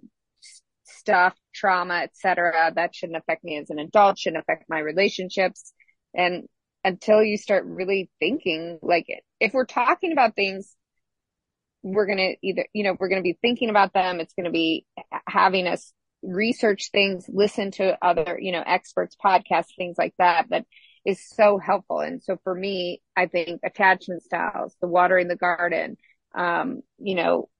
stuff, 0.84 1.34
trauma, 1.54 1.94
etc. 1.94 2.72
That 2.74 2.94
shouldn't 2.94 3.18
affect 3.18 3.42
me 3.42 3.58
as 3.58 3.70
an 3.70 3.78
adult, 3.78 4.18
shouldn't 4.18 4.42
affect 4.42 4.68
my 4.68 4.78
relationships. 4.78 5.72
And 6.14 6.46
until 6.84 7.22
you 7.22 7.38
start 7.38 7.64
really 7.66 8.10
thinking 8.20 8.78
like 8.82 9.06
if 9.40 9.54
we're 9.54 9.64
talking 9.64 10.12
about 10.12 10.36
things 10.36 10.76
we're 11.84 12.06
going 12.06 12.18
to 12.18 12.34
either 12.42 12.66
you 12.72 12.82
know 12.82 12.96
we're 12.98 13.08
going 13.08 13.22
to 13.22 13.26
be 13.26 13.38
thinking 13.40 13.70
about 13.70 13.92
them. 13.92 14.18
It's 14.18 14.34
going 14.34 14.46
to 14.46 14.50
be 14.50 14.86
having 15.28 15.66
us 15.66 15.92
research 16.22 16.88
things 16.90 17.26
listen 17.28 17.70
to 17.72 17.98
other 18.00 18.38
you 18.40 18.50
know 18.50 18.62
experts 18.66 19.14
podcasts 19.22 19.76
things 19.76 19.96
like 19.98 20.14
that 20.18 20.46
that 20.48 20.64
is 21.04 21.22
so 21.28 21.58
helpful. 21.58 22.00
And 22.00 22.22
so 22.22 22.38
for 22.42 22.54
me 22.54 23.02
i 23.14 23.26
think 23.26 23.60
attachment 23.62 24.22
styles 24.22 24.74
the 24.80 24.88
water 24.88 25.18
in 25.18 25.28
the 25.28 25.36
garden 25.36 25.98
um 26.34 26.80
you 26.98 27.14
know 27.14 27.50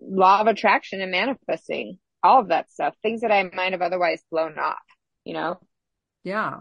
law 0.00 0.42
of 0.42 0.46
attraction 0.46 1.00
and 1.00 1.10
manifesting 1.10 1.98
all 2.22 2.40
of 2.40 2.48
that 2.48 2.70
stuff 2.70 2.94
things 3.02 3.22
that 3.22 3.32
i 3.32 3.42
might 3.42 3.72
have 3.72 3.82
otherwise 3.82 4.22
blown 4.30 4.58
off 4.58 4.76
you 5.24 5.32
know? 5.32 5.58
Yeah 6.22 6.60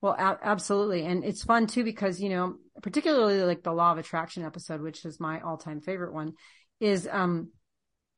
well, 0.00 0.12
a- 0.12 0.38
absolutely. 0.42 1.04
And 1.04 1.24
it's 1.24 1.44
fun 1.44 1.66
too, 1.66 1.84
because, 1.84 2.20
you 2.20 2.28
know, 2.30 2.56
particularly 2.82 3.42
like 3.42 3.62
the 3.62 3.72
law 3.72 3.92
of 3.92 3.98
attraction 3.98 4.44
episode, 4.44 4.80
which 4.80 5.04
is 5.04 5.20
my 5.20 5.40
all 5.40 5.56
time 5.56 5.80
favorite 5.80 6.14
one 6.14 6.34
is, 6.80 7.08
um, 7.10 7.50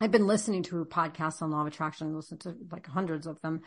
I've 0.00 0.10
been 0.10 0.26
listening 0.26 0.64
to 0.64 0.84
podcasts 0.84 1.42
on 1.42 1.50
law 1.50 1.60
of 1.60 1.66
attraction, 1.66 2.14
listened 2.14 2.40
to 2.40 2.54
like 2.70 2.86
hundreds 2.86 3.26
of 3.26 3.40
them, 3.40 3.60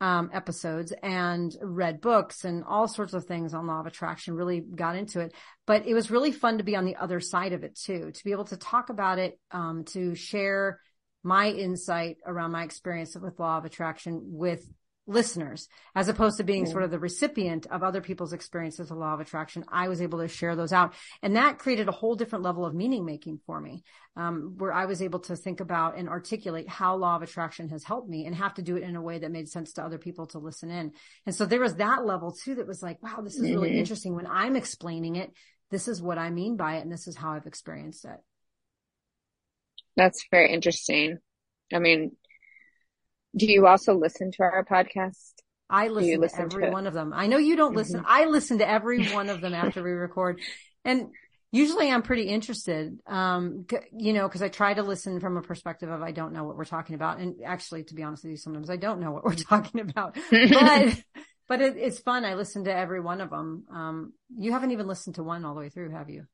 um, 0.00 0.30
episodes 0.32 0.92
and 1.02 1.56
read 1.62 2.00
books 2.00 2.44
and 2.44 2.64
all 2.64 2.86
sorts 2.86 3.14
of 3.14 3.24
things 3.24 3.54
on 3.54 3.66
law 3.66 3.80
of 3.80 3.86
attraction, 3.86 4.34
really 4.34 4.60
got 4.60 4.96
into 4.96 5.20
it. 5.20 5.32
But 5.66 5.86
it 5.86 5.94
was 5.94 6.10
really 6.10 6.32
fun 6.32 6.58
to 6.58 6.64
be 6.64 6.76
on 6.76 6.84
the 6.84 6.96
other 6.96 7.20
side 7.20 7.52
of 7.52 7.64
it 7.64 7.76
too, 7.76 8.10
to 8.12 8.24
be 8.24 8.32
able 8.32 8.44
to 8.46 8.56
talk 8.56 8.90
about 8.90 9.18
it, 9.18 9.38
um, 9.50 9.84
to 9.86 10.14
share 10.14 10.80
my 11.22 11.48
insight 11.48 12.18
around 12.26 12.52
my 12.52 12.62
experience 12.62 13.16
with 13.16 13.40
law 13.40 13.58
of 13.58 13.64
attraction 13.64 14.20
with 14.24 14.64
listeners 15.06 15.68
as 15.94 16.08
opposed 16.08 16.36
to 16.36 16.44
being 16.44 16.64
mm. 16.64 16.70
sort 16.70 16.82
of 16.82 16.90
the 16.90 16.98
recipient 16.98 17.66
of 17.66 17.82
other 17.82 18.00
people's 18.00 18.32
experiences 18.32 18.90
of 18.90 18.96
law 18.96 19.14
of 19.14 19.20
attraction 19.20 19.64
i 19.68 19.88
was 19.88 20.02
able 20.02 20.18
to 20.18 20.28
share 20.28 20.56
those 20.56 20.72
out. 20.72 20.94
And 21.22 21.36
that 21.36 21.58
created 21.58 21.88
a 21.88 21.92
whole 21.92 22.16
different 22.16 22.44
level 22.44 22.66
of 22.66 22.74
meaning 22.74 23.04
making 23.04 23.40
for 23.46 23.60
me 23.60 23.84
um, 24.16 24.54
where 24.58 24.72
i 24.72 24.86
was 24.86 25.02
able 25.02 25.20
to 25.20 25.36
think 25.36 25.60
about 25.60 25.96
and 25.96 26.08
articulate 26.08 26.68
how 26.68 26.96
law 26.96 27.16
of 27.16 27.22
attraction 27.22 27.68
has 27.68 27.84
helped 27.84 28.08
me 28.08 28.26
and 28.26 28.34
have 28.34 28.54
to 28.54 28.62
do 28.62 28.76
it 28.76 28.82
in 28.82 28.96
a 28.96 29.02
way 29.02 29.18
that 29.18 29.30
made 29.30 29.48
sense 29.48 29.74
to 29.74 29.84
other 29.84 29.98
people 29.98 30.26
to 30.28 30.38
listen 30.38 30.70
in. 30.70 30.92
And 31.24 31.34
so 31.34 31.46
there 31.46 31.60
was 31.60 31.76
that 31.76 32.04
level 32.04 32.32
too 32.32 32.56
that 32.56 32.66
was 32.66 32.82
like 32.82 33.02
wow 33.02 33.20
this 33.22 33.36
is 33.36 33.42
mm-hmm. 33.42 33.54
really 33.54 33.78
interesting. 33.78 34.14
When 34.14 34.26
i'm 34.26 34.56
explaining 34.56 35.16
it 35.16 35.30
this 35.70 35.88
is 35.88 36.02
what 36.02 36.18
i 36.18 36.30
mean 36.30 36.56
by 36.56 36.76
it 36.76 36.82
and 36.82 36.92
this 36.92 37.06
is 37.06 37.16
how 37.16 37.32
i've 37.32 37.46
experienced 37.46 38.04
it. 38.04 38.18
That's 39.96 40.26
very 40.30 40.52
interesting. 40.52 41.18
I 41.72 41.78
mean 41.78 42.16
do 43.36 43.46
you 43.46 43.66
also 43.66 43.94
listen 43.94 44.32
to 44.32 44.42
our 44.42 44.64
podcast? 44.64 45.32
I 45.68 45.88
listen, 45.88 46.20
listen 46.20 46.48
to 46.48 46.56
every 46.56 46.66
to 46.66 46.70
one 46.70 46.86
of 46.86 46.94
them. 46.94 47.12
I 47.14 47.26
know 47.26 47.38
you 47.38 47.56
don't 47.56 47.70
mm-hmm. 47.70 47.78
listen. 47.78 48.04
I 48.06 48.26
listen 48.26 48.58
to 48.58 48.68
every 48.68 49.08
one 49.08 49.28
of 49.28 49.40
them 49.40 49.52
after 49.52 49.82
we 49.82 49.90
record. 49.90 50.40
And 50.84 51.08
usually 51.50 51.90
I'm 51.90 52.02
pretty 52.02 52.28
interested. 52.28 52.98
Um, 53.06 53.66
you 53.92 54.12
know, 54.12 54.28
cause 54.28 54.42
I 54.42 54.48
try 54.48 54.74
to 54.74 54.82
listen 54.82 55.20
from 55.20 55.36
a 55.36 55.42
perspective 55.42 55.90
of 55.90 56.02
I 56.02 56.12
don't 56.12 56.32
know 56.32 56.44
what 56.44 56.56
we're 56.56 56.64
talking 56.64 56.94
about. 56.94 57.18
And 57.18 57.36
actually, 57.44 57.84
to 57.84 57.94
be 57.94 58.02
honest 58.02 58.24
with 58.24 58.30
you, 58.32 58.36
sometimes 58.36 58.70
I 58.70 58.76
don't 58.76 59.00
know 59.00 59.10
what 59.10 59.24
we're 59.24 59.34
talking 59.34 59.80
about, 59.80 60.16
but, 60.30 61.02
but 61.48 61.60
it, 61.60 61.76
it's 61.76 61.98
fun. 61.98 62.24
I 62.24 62.34
listen 62.34 62.64
to 62.64 62.74
every 62.74 63.00
one 63.00 63.20
of 63.20 63.30
them. 63.30 63.64
Um, 63.72 64.12
you 64.36 64.52
haven't 64.52 64.70
even 64.70 64.86
listened 64.86 65.16
to 65.16 65.24
one 65.24 65.44
all 65.44 65.54
the 65.54 65.60
way 65.60 65.68
through, 65.68 65.90
have 65.90 66.10
you? 66.10 66.26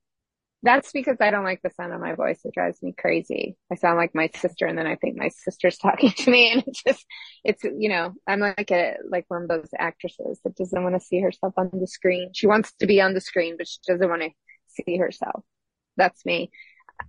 That's 0.64 0.92
because 0.92 1.16
I 1.20 1.30
don't 1.30 1.44
like 1.44 1.60
the 1.62 1.70
sound 1.70 1.92
of 1.92 2.00
my 2.00 2.14
voice. 2.14 2.40
It 2.44 2.54
drives 2.54 2.80
me 2.82 2.94
crazy. 2.96 3.56
I 3.70 3.74
sound 3.74 3.96
like 3.96 4.14
my 4.14 4.30
sister 4.36 4.66
and 4.66 4.78
then 4.78 4.86
I 4.86 4.94
think 4.94 5.16
my 5.16 5.28
sister's 5.28 5.76
talking 5.82 6.12
to 6.12 6.30
me 6.30 6.52
and 6.52 6.62
it's 6.66 6.82
just, 6.82 7.04
it's, 7.44 7.64
you 7.64 7.88
know, 7.88 8.14
I'm 8.28 8.40
like 8.40 8.70
a, 8.70 8.94
like 9.08 9.24
one 9.28 9.42
of 9.42 9.48
those 9.48 9.70
actresses 9.76 10.38
that 10.44 10.54
doesn't 10.56 10.82
want 10.82 10.94
to 10.94 11.00
see 11.00 11.20
herself 11.20 11.54
on 11.56 11.70
the 11.72 11.86
screen. 11.88 12.30
She 12.32 12.46
wants 12.46 12.72
to 12.78 12.86
be 12.86 13.00
on 13.00 13.14
the 13.14 13.20
screen, 13.20 13.56
but 13.58 13.66
she 13.66 13.78
doesn't 13.86 14.08
want 14.08 14.22
to 14.22 14.30
see 14.68 14.96
herself. 14.96 15.42
That's 15.96 16.24
me. 16.24 16.50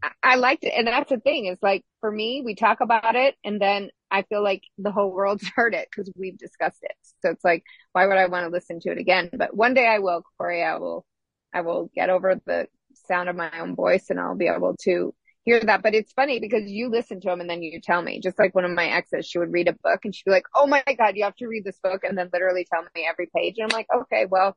I, 0.02 0.12
I 0.24 0.36
liked 0.36 0.64
it. 0.64 0.74
And 0.76 0.88
that's 0.88 1.12
the 1.12 1.20
thing 1.20 1.46
is 1.46 1.60
like, 1.62 1.84
for 2.00 2.12
me, 2.12 2.42
we 2.44 2.56
talk 2.56 2.80
about 2.82 3.16
it 3.16 3.36
and 3.44 3.62
then 3.62 3.90
I 4.10 4.24
feel 4.24 4.44
like 4.44 4.64
the 4.80 4.92
whole 4.92 5.12
world's 5.12 5.48
heard 5.56 5.76
it 5.76 5.90
because 5.92 6.12
we've 6.16 6.38
discussed 6.38 6.80
it. 6.82 6.96
So 7.22 7.30
it's 7.30 7.44
like, 7.44 7.64
why 7.92 8.08
would 8.08 8.18
I 8.18 8.28
want 8.28 8.46
to 8.46 8.52
listen 8.52 8.80
to 8.82 8.92
it 8.92 8.98
again? 8.98 9.30
But 9.32 9.56
one 9.56 9.76
day 9.76 9.86
I 9.86 10.00
will, 10.00 10.24
Corey, 10.40 10.64
I 10.64 10.78
will, 10.78 11.06
I 11.54 11.62
will 11.62 11.92
get 11.94 12.10
over 12.10 12.42
the 12.46 12.68
sound 13.06 13.30
of 13.30 13.36
my 13.36 13.52
own 13.60 13.76
voice 13.76 14.10
and 14.10 14.20
I'll 14.20 14.36
be 14.36 14.48
able 14.48 14.76
to 14.84 15.14
hear 15.44 15.60
that. 15.60 15.84
But 15.84 15.96
it's 15.96 16.14
funny 16.14 16.40
because 16.40 16.70
you 16.70 16.90
listen 16.90 17.20
to 17.22 17.28
them 17.28 17.42
and 17.42 17.50
then 17.50 17.62
you 17.62 17.82
tell 17.82 18.02
me, 18.02 18.20
just 18.20 18.40
like 18.40 18.56
one 18.56 18.66
of 18.66 18.72
my 18.72 18.88
exes, 18.88 19.28
she 19.28 19.40
would 19.40 19.52
read 19.52 19.68
a 19.68 19.76
book 19.84 20.02
and 20.04 20.16
she'd 20.16 20.26
be 20.26 20.32
like, 20.32 20.46
Oh 20.56 20.68
my 20.68 20.84
God, 20.98 21.16
you 21.16 21.24
have 21.24 21.36
to 21.38 21.48
read 21.48 21.64
this 21.64 21.80
book. 21.84 22.04
And 22.04 22.18
then 22.18 22.30
literally 22.32 22.66
tell 22.72 22.84
me 22.96 23.08
every 23.10 23.30
page. 23.36 23.56
And 23.58 23.72
I'm 23.72 23.76
like, 23.76 23.88
okay, 23.94 24.26
well, 24.30 24.56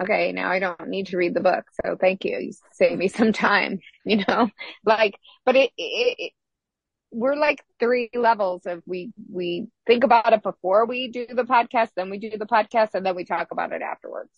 okay, 0.00 0.32
now 0.32 0.50
I 0.50 0.58
don't 0.58 0.88
need 0.88 1.08
to 1.08 1.16
read 1.16 1.34
the 1.34 1.40
book. 1.40 1.64
So 1.84 1.96
thank 2.00 2.24
you. 2.24 2.38
You 2.38 2.52
save 2.72 2.98
me 2.98 3.08
some 3.08 3.32
time, 3.32 3.80
you 4.04 4.24
know, 4.28 4.48
like, 4.84 5.14
but 5.44 5.56
it, 5.56 5.70
it, 5.76 6.16
it 6.18 6.32
we're 7.14 7.36
like 7.36 7.62
three 7.78 8.08
levels 8.14 8.64
of 8.64 8.82
we, 8.86 9.12
we 9.30 9.66
think 9.86 10.02
about 10.02 10.32
it 10.32 10.42
before 10.42 10.86
we 10.86 11.08
do 11.08 11.26
the 11.26 11.44
podcast, 11.44 11.90
then 11.94 12.08
we 12.08 12.18
do 12.18 12.30
the 12.38 12.46
podcast 12.46 12.94
and 12.94 13.04
then 13.04 13.14
we 13.14 13.24
talk 13.24 13.48
about 13.50 13.72
it 13.72 13.82
afterwards. 13.82 14.30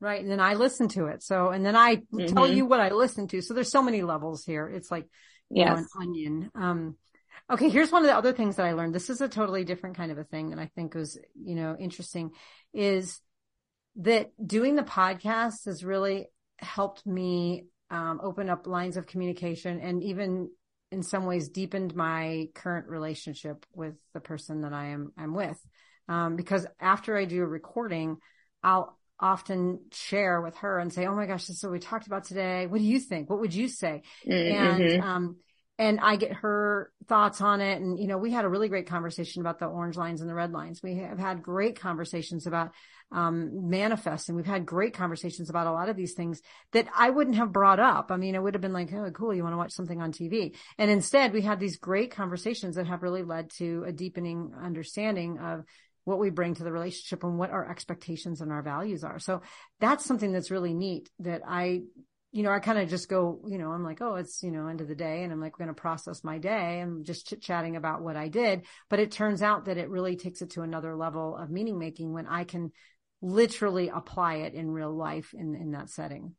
Right. 0.00 0.20
And 0.20 0.30
then 0.30 0.40
I 0.40 0.54
listen 0.54 0.88
to 0.88 1.06
it. 1.06 1.22
So, 1.22 1.48
and 1.48 1.66
then 1.66 1.74
I 1.74 1.96
mm-hmm. 1.96 2.26
tell 2.26 2.46
you 2.46 2.64
what 2.64 2.78
I 2.80 2.90
listen 2.90 3.26
to. 3.28 3.42
So 3.42 3.52
there's 3.52 3.70
so 3.70 3.82
many 3.82 4.02
levels 4.02 4.44
here. 4.44 4.68
It's 4.68 4.90
like, 4.90 5.04
you 5.50 5.64
yes. 5.64 5.70
know, 5.70 5.76
an 5.76 5.86
onion. 6.00 6.50
Um, 6.54 6.96
okay. 7.50 7.68
Here's 7.68 7.90
one 7.90 8.02
of 8.02 8.08
the 8.08 8.16
other 8.16 8.32
things 8.32 8.56
that 8.56 8.66
I 8.66 8.74
learned. 8.74 8.94
This 8.94 9.10
is 9.10 9.20
a 9.20 9.28
totally 9.28 9.64
different 9.64 9.96
kind 9.96 10.12
of 10.12 10.18
a 10.18 10.24
thing 10.24 10.50
that 10.50 10.60
I 10.60 10.66
think 10.66 10.94
was, 10.94 11.18
you 11.34 11.56
know, 11.56 11.76
interesting 11.78 12.30
is 12.72 13.20
that 13.96 14.30
doing 14.44 14.76
the 14.76 14.82
podcast 14.82 15.64
has 15.64 15.84
really 15.84 16.28
helped 16.58 17.04
me, 17.04 17.64
um, 17.90 18.20
open 18.22 18.48
up 18.50 18.66
lines 18.66 18.96
of 18.96 19.06
communication 19.06 19.80
and 19.80 20.02
even 20.04 20.50
in 20.90 21.02
some 21.02 21.26
ways 21.26 21.48
deepened 21.48 21.94
my 21.94 22.48
current 22.54 22.86
relationship 22.88 23.66
with 23.74 23.94
the 24.14 24.20
person 24.20 24.62
that 24.62 24.72
I 24.72 24.88
am, 24.88 25.12
I'm 25.18 25.34
with. 25.34 25.58
Um, 26.08 26.36
because 26.36 26.66
after 26.80 27.16
I 27.16 27.26
do 27.26 27.42
a 27.42 27.46
recording, 27.46 28.16
I'll 28.62 28.98
often 29.20 29.80
share 29.92 30.40
with 30.40 30.56
her 30.58 30.78
and 30.78 30.92
say, 30.92 31.06
Oh 31.06 31.14
my 31.14 31.26
gosh, 31.26 31.46
this 31.46 31.56
is 31.56 31.62
what 31.62 31.72
we 31.72 31.78
talked 31.78 32.06
about 32.06 32.24
today. 32.24 32.66
What 32.66 32.78
do 32.78 32.84
you 32.84 33.00
think? 33.00 33.28
What 33.28 33.40
would 33.40 33.54
you 33.54 33.68
say? 33.68 34.02
Mm-hmm. 34.26 34.82
And, 34.82 35.02
um, 35.02 35.36
and 35.80 36.00
I 36.00 36.16
get 36.16 36.32
her 36.32 36.92
thoughts 37.06 37.40
on 37.40 37.60
it. 37.60 37.80
And, 37.80 37.98
you 37.98 38.08
know, 38.08 38.18
we 38.18 38.32
had 38.32 38.44
a 38.44 38.48
really 38.48 38.68
great 38.68 38.88
conversation 38.88 39.40
about 39.40 39.60
the 39.60 39.66
orange 39.66 39.96
lines 39.96 40.20
and 40.20 40.28
the 40.28 40.34
red 40.34 40.52
lines. 40.52 40.82
We 40.82 40.96
have 40.96 41.20
had 41.20 41.40
great 41.40 41.78
conversations 41.78 42.48
about, 42.48 42.72
um, 43.12 43.70
manifesting. 43.70 44.34
We've 44.34 44.44
had 44.44 44.66
great 44.66 44.92
conversations 44.92 45.48
about 45.48 45.68
a 45.68 45.72
lot 45.72 45.88
of 45.88 45.96
these 45.96 46.14
things 46.14 46.42
that 46.72 46.88
I 46.96 47.10
wouldn't 47.10 47.36
have 47.36 47.52
brought 47.52 47.78
up. 47.78 48.10
I 48.10 48.16
mean, 48.16 48.34
it 48.34 48.42
would 48.42 48.54
have 48.54 48.60
been 48.60 48.72
like, 48.72 48.92
Oh, 48.92 49.10
cool. 49.12 49.32
You 49.32 49.44
want 49.44 49.52
to 49.52 49.58
watch 49.58 49.72
something 49.72 50.02
on 50.02 50.10
TV? 50.12 50.56
And 50.78 50.90
instead 50.90 51.32
we 51.32 51.42
had 51.42 51.60
these 51.60 51.76
great 51.76 52.10
conversations 52.10 52.74
that 52.74 52.88
have 52.88 53.04
really 53.04 53.22
led 53.22 53.50
to 53.58 53.84
a 53.86 53.92
deepening 53.92 54.52
understanding 54.60 55.38
of 55.38 55.64
what 56.08 56.18
we 56.18 56.30
bring 56.30 56.54
to 56.54 56.64
the 56.64 56.72
relationship 56.72 57.22
and 57.22 57.38
what 57.38 57.50
our 57.50 57.70
expectations 57.70 58.40
and 58.40 58.50
our 58.50 58.62
values 58.62 59.04
are. 59.04 59.18
So 59.18 59.42
that's 59.78 60.06
something 60.06 60.32
that's 60.32 60.50
really 60.50 60.72
neat 60.72 61.10
that 61.18 61.42
I, 61.46 61.82
you 62.32 62.42
know, 62.42 62.50
I 62.50 62.60
kind 62.60 62.78
of 62.78 62.88
just 62.88 63.10
go, 63.10 63.42
you 63.46 63.58
know, 63.58 63.72
I'm 63.72 63.84
like, 63.84 64.00
oh, 64.00 64.14
it's, 64.14 64.42
you 64.42 64.50
know, 64.50 64.68
end 64.68 64.80
of 64.80 64.88
the 64.88 64.94
day. 64.94 65.22
And 65.22 65.30
I'm 65.30 65.40
like, 65.40 65.58
we're 65.58 65.66
going 65.66 65.74
to 65.74 65.80
process 65.80 66.24
my 66.24 66.38
day 66.38 66.80
and 66.80 67.04
just 67.04 67.26
chit 67.26 67.42
chatting 67.42 67.76
about 67.76 68.00
what 68.00 68.16
I 68.16 68.28
did. 68.28 68.62
But 68.88 69.00
it 69.00 69.12
turns 69.12 69.42
out 69.42 69.66
that 69.66 69.76
it 69.76 69.90
really 69.90 70.16
takes 70.16 70.40
it 70.40 70.52
to 70.52 70.62
another 70.62 70.96
level 70.96 71.36
of 71.36 71.50
meaning 71.50 71.78
making 71.78 72.14
when 72.14 72.26
I 72.26 72.44
can 72.44 72.72
literally 73.20 73.90
apply 73.90 74.36
it 74.36 74.54
in 74.54 74.70
real 74.70 74.96
life 74.96 75.34
in, 75.34 75.54
in 75.54 75.72
that 75.72 75.90
setting. 75.90 76.34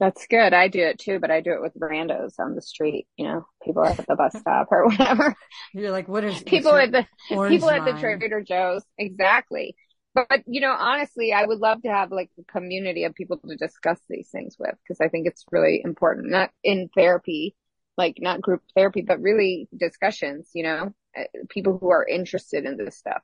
That's 0.00 0.26
good. 0.28 0.54
I 0.54 0.68
do 0.68 0.80
it 0.80 0.98
too, 0.98 1.18
but 1.20 1.30
I 1.30 1.42
do 1.42 1.52
it 1.52 1.60
with 1.60 1.74
randos 1.78 2.38
on 2.38 2.54
the 2.54 2.62
street, 2.62 3.06
you 3.18 3.26
know, 3.26 3.46
people 3.62 3.84
at 3.84 3.98
the 3.98 4.16
bus 4.16 4.32
stop 4.38 4.68
or 4.70 4.86
whatever. 4.88 5.36
You're 5.74 5.90
like, 5.90 6.08
what 6.08 6.24
is 6.24 6.42
people 6.42 6.74
at 6.74 6.90
the 6.90 7.06
people 7.28 7.68
line? 7.68 7.82
at 7.82 7.84
the 7.84 8.00
Trader 8.00 8.40
Joe's? 8.40 8.82
Exactly. 8.96 9.76
But, 10.14 10.42
you 10.46 10.62
know, 10.62 10.72
honestly, 10.72 11.34
I 11.34 11.44
would 11.44 11.58
love 11.58 11.82
to 11.82 11.90
have 11.90 12.10
like 12.10 12.30
a 12.38 12.50
community 12.50 13.04
of 13.04 13.14
people 13.14 13.36
to 13.46 13.56
discuss 13.56 14.00
these 14.08 14.30
things 14.30 14.56
with 14.58 14.74
because 14.82 15.02
I 15.02 15.08
think 15.08 15.26
it's 15.26 15.44
really 15.52 15.82
important, 15.84 16.30
not 16.30 16.50
in 16.64 16.88
therapy, 16.96 17.54
like 17.98 18.16
not 18.18 18.40
group 18.40 18.62
therapy, 18.74 19.02
but 19.02 19.20
really 19.20 19.68
discussions, 19.76 20.48
you 20.54 20.62
know, 20.62 20.94
uh, 21.16 21.24
people 21.50 21.76
who 21.76 21.90
are 21.90 22.06
interested 22.06 22.64
in 22.64 22.78
this 22.78 22.96
stuff. 22.96 23.20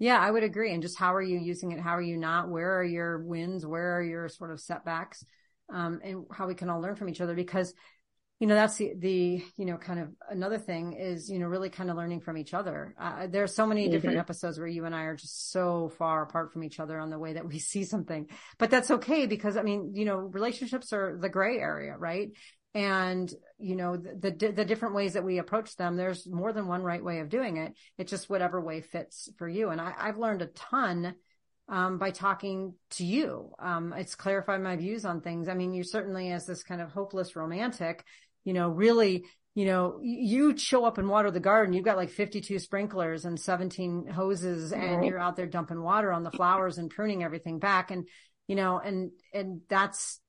Yeah, 0.00 0.18
I 0.18 0.32
would 0.32 0.42
agree. 0.42 0.74
And 0.74 0.82
just 0.82 0.98
how 0.98 1.14
are 1.14 1.22
you 1.22 1.38
using 1.38 1.70
it? 1.70 1.80
How 1.80 1.96
are 1.96 2.02
you 2.02 2.16
not? 2.16 2.50
Where 2.50 2.80
are 2.80 2.84
your 2.84 3.24
wins? 3.24 3.64
Where 3.64 3.96
are 3.96 4.02
your 4.02 4.28
sort 4.28 4.50
of 4.50 4.60
setbacks? 4.60 5.24
Um, 5.72 6.00
and 6.02 6.24
how 6.32 6.46
we 6.46 6.54
can 6.54 6.70
all 6.70 6.80
learn 6.80 6.96
from 6.96 7.08
each 7.08 7.20
other 7.20 7.34
because 7.34 7.74
you 8.38 8.46
know 8.46 8.54
that's 8.54 8.76
the 8.76 8.92
the 8.98 9.42
you 9.56 9.64
know 9.64 9.76
kind 9.78 9.98
of 9.98 10.08
another 10.28 10.58
thing 10.58 10.92
is 10.92 11.30
you 11.30 11.38
know 11.38 11.46
really 11.46 11.70
kind 11.70 11.90
of 11.90 11.96
learning 11.96 12.20
from 12.20 12.36
each 12.36 12.52
other. 12.52 12.94
Uh, 13.00 13.26
there 13.28 13.42
are 13.42 13.48
so 13.48 13.66
many 13.66 13.88
different 13.88 14.14
mm-hmm. 14.14 14.20
episodes 14.20 14.58
where 14.58 14.68
you 14.68 14.84
and 14.84 14.94
i 14.94 15.02
are 15.02 15.16
just 15.16 15.50
so 15.52 15.90
far 15.98 16.22
apart 16.22 16.52
from 16.52 16.62
each 16.62 16.78
other 16.78 16.98
on 16.98 17.10
the 17.10 17.18
way 17.18 17.32
that 17.32 17.46
we 17.46 17.58
see 17.72 17.84
something 17.84 18.28
but 18.58 18.70
that's 18.70 18.90
okay 18.90 19.26
because 19.26 19.56
i 19.56 19.62
mean 19.62 19.92
you 19.94 20.04
know 20.04 20.16
relationships 20.16 20.92
are 20.92 21.16
the 21.20 21.28
gray 21.28 21.58
area 21.58 21.96
right? 21.96 22.30
And 22.74 23.32
you 23.58 23.74
know 23.74 23.96
the, 23.96 24.30
the, 24.30 24.52
the 24.52 24.64
different 24.66 24.94
ways 24.94 25.14
that 25.14 25.24
we 25.24 25.38
approach 25.38 25.76
them 25.76 25.96
there's 25.96 26.28
more 26.28 26.52
than 26.52 26.66
one 26.66 26.82
right 26.82 27.02
way 27.02 27.20
of 27.20 27.30
doing 27.30 27.56
it. 27.56 27.72
It's 27.96 28.10
just 28.10 28.28
whatever 28.28 28.60
way 28.60 28.82
fits 28.82 29.30
for 29.38 29.48
you. 29.48 29.70
And 29.70 29.80
I, 29.80 29.94
i've 29.98 30.18
learned 30.18 30.42
a 30.42 30.46
ton 30.48 31.14
um, 31.68 31.98
by 31.98 32.10
talking 32.10 32.74
to 32.90 33.04
you. 33.04 33.50
Um, 33.58 33.92
it's 33.96 34.14
clarified 34.14 34.60
my 34.60 34.76
views 34.76 35.04
on 35.04 35.20
things. 35.20 35.48
I 35.48 35.54
mean, 35.54 35.72
you 35.72 35.82
certainly 35.82 36.30
as 36.30 36.46
this 36.46 36.62
kind 36.62 36.80
of 36.80 36.92
hopeless 36.92 37.34
romantic, 37.34 38.04
you 38.44 38.52
know, 38.52 38.68
really, 38.68 39.24
you 39.54 39.64
know, 39.64 39.98
you 40.02 40.56
show 40.56 40.84
up 40.84 40.98
and 40.98 41.08
water 41.08 41.30
the 41.30 41.40
garden. 41.40 41.74
You've 41.74 41.84
got 41.84 41.96
like 41.96 42.10
52 42.10 42.58
sprinklers 42.58 43.24
and 43.24 43.40
17 43.40 44.06
hoses 44.06 44.72
and 44.72 45.04
you're 45.04 45.18
out 45.18 45.34
there 45.36 45.46
dumping 45.46 45.82
water 45.82 46.12
on 46.12 46.22
the 46.22 46.30
flowers 46.30 46.78
and 46.78 46.90
pruning 46.90 47.24
everything 47.24 47.58
back. 47.58 47.90
And, 47.90 48.06
you 48.46 48.54
know, 48.54 48.78
and, 48.78 49.10
and 49.32 49.62
that's, 49.68 50.20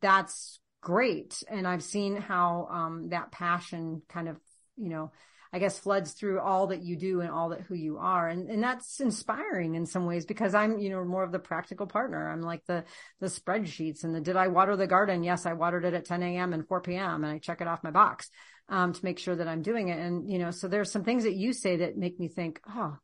that's 0.00 0.60
great. 0.80 1.42
And 1.48 1.66
I've 1.66 1.82
seen 1.82 2.16
how, 2.16 2.68
um, 2.70 3.08
that 3.08 3.32
passion 3.32 4.02
kind 4.08 4.28
of, 4.28 4.36
you 4.76 4.90
know, 4.90 5.10
I 5.52 5.58
guess 5.58 5.78
floods 5.78 6.12
through 6.12 6.40
all 6.40 6.68
that 6.68 6.82
you 6.82 6.96
do 6.96 7.20
and 7.20 7.30
all 7.30 7.50
that 7.50 7.62
who 7.62 7.74
you 7.74 7.98
are. 7.98 8.28
And, 8.28 8.50
and 8.50 8.62
that's 8.62 9.00
inspiring 9.00 9.74
in 9.74 9.86
some 9.86 10.06
ways 10.06 10.26
because 10.26 10.54
I'm, 10.54 10.78
you 10.78 10.90
know, 10.90 11.04
more 11.04 11.24
of 11.24 11.32
the 11.32 11.38
practical 11.38 11.86
partner. 11.86 12.30
I'm 12.30 12.42
like 12.42 12.64
the, 12.66 12.84
the 13.20 13.28
spreadsheets 13.28 14.04
and 14.04 14.14
the, 14.14 14.20
did 14.20 14.36
I 14.36 14.48
water 14.48 14.76
the 14.76 14.86
garden? 14.86 15.22
Yes, 15.22 15.46
I 15.46 15.54
watered 15.54 15.84
it 15.84 15.94
at 15.94 16.04
10 16.04 16.22
a.m. 16.22 16.52
and 16.52 16.66
4 16.66 16.80
p.m. 16.82 17.24
and 17.24 17.32
I 17.32 17.38
check 17.38 17.60
it 17.60 17.68
off 17.68 17.82
my 17.82 17.90
box, 17.90 18.28
um, 18.68 18.92
to 18.92 19.04
make 19.04 19.18
sure 19.18 19.36
that 19.36 19.48
I'm 19.48 19.62
doing 19.62 19.88
it. 19.88 19.98
And, 19.98 20.30
you 20.30 20.38
know, 20.38 20.50
so 20.50 20.68
there's 20.68 20.92
some 20.92 21.04
things 21.04 21.24
that 21.24 21.34
you 21.34 21.52
say 21.52 21.76
that 21.76 21.96
make 21.96 22.20
me 22.20 22.28
think, 22.28 22.60
oh, 22.68 22.96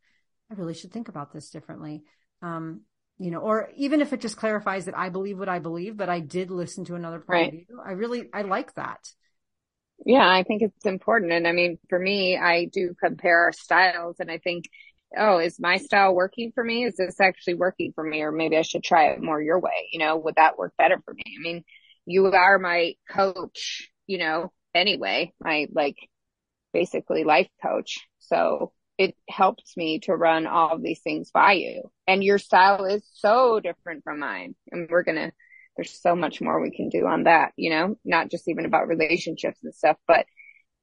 I 0.50 0.54
really 0.54 0.74
should 0.74 0.92
think 0.92 1.08
about 1.08 1.32
this 1.32 1.50
differently. 1.50 2.02
Um, 2.42 2.82
you 3.18 3.30
know, 3.30 3.38
or 3.38 3.70
even 3.76 4.00
if 4.00 4.12
it 4.12 4.20
just 4.20 4.36
clarifies 4.36 4.86
that 4.86 4.98
I 4.98 5.08
believe 5.08 5.38
what 5.38 5.48
I 5.48 5.60
believe, 5.60 5.96
but 5.96 6.08
I 6.08 6.20
did 6.20 6.50
listen 6.50 6.84
to 6.86 6.96
another 6.96 7.18
point 7.18 7.28
right. 7.28 7.46
of 7.46 7.52
view. 7.52 7.80
I 7.84 7.92
really, 7.92 8.28
I 8.32 8.42
like 8.42 8.74
that. 8.74 9.00
Yeah, 10.06 10.28
I 10.28 10.42
think 10.42 10.62
it's 10.62 10.84
important. 10.84 11.32
And 11.32 11.46
I 11.46 11.52
mean, 11.52 11.78
for 11.88 11.98
me, 11.98 12.36
I 12.36 12.66
do 12.66 12.94
compare 13.02 13.44
our 13.44 13.52
styles 13.52 14.16
and 14.20 14.30
I 14.30 14.38
think, 14.38 14.66
oh, 15.16 15.38
is 15.38 15.60
my 15.60 15.76
style 15.78 16.14
working 16.14 16.52
for 16.54 16.64
me? 16.64 16.84
Is 16.84 16.96
this 16.96 17.20
actually 17.20 17.54
working 17.54 17.92
for 17.94 18.04
me? 18.04 18.22
Or 18.22 18.32
maybe 18.32 18.56
I 18.56 18.62
should 18.62 18.82
try 18.82 19.08
it 19.08 19.22
more 19.22 19.40
your 19.40 19.60
way. 19.60 19.88
You 19.92 20.00
know, 20.00 20.16
would 20.16 20.34
that 20.36 20.58
work 20.58 20.74
better 20.76 20.98
for 21.04 21.14
me? 21.14 21.22
I 21.26 21.40
mean, 21.40 21.64
you 22.06 22.26
are 22.26 22.58
my 22.58 22.94
coach, 23.10 23.88
you 24.06 24.18
know, 24.18 24.52
anyway, 24.74 25.32
my 25.40 25.68
like 25.72 25.96
basically 26.72 27.24
life 27.24 27.48
coach. 27.62 28.00
So 28.18 28.72
it 28.98 29.16
helps 29.28 29.76
me 29.76 30.00
to 30.00 30.14
run 30.14 30.46
all 30.46 30.74
of 30.74 30.82
these 30.82 31.00
things 31.00 31.30
by 31.30 31.52
you. 31.52 31.90
And 32.06 32.22
your 32.22 32.38
style 32.38 32.84
is 32.84 33.08
so 33.12 33.60
different 33.60 34.04
from 34.04 34.18
mine. 34.18 34.54
And 34.70 34.88
we're 34.90 35.02
going 35.02 35.16
to 35.16 35.32
there's 35.76 36.00
so 36.00 36.14
much 36.14 36.40
more 36.40 36.60
we 36.60 36.70
can 36.70 36.88
do 36.88 37.06
on 37.06 37.24
that, 37.24 37.52
you 37.56 37.70
know, 37.70 37.96
not 38.04 38.30
just 38.30 38.48
even 38.48 38.64
about 38.64 38.88
relationships 38.88 39.58
and 39.62 39.74
stuff, 39.74 39.96
but 40.06 40.26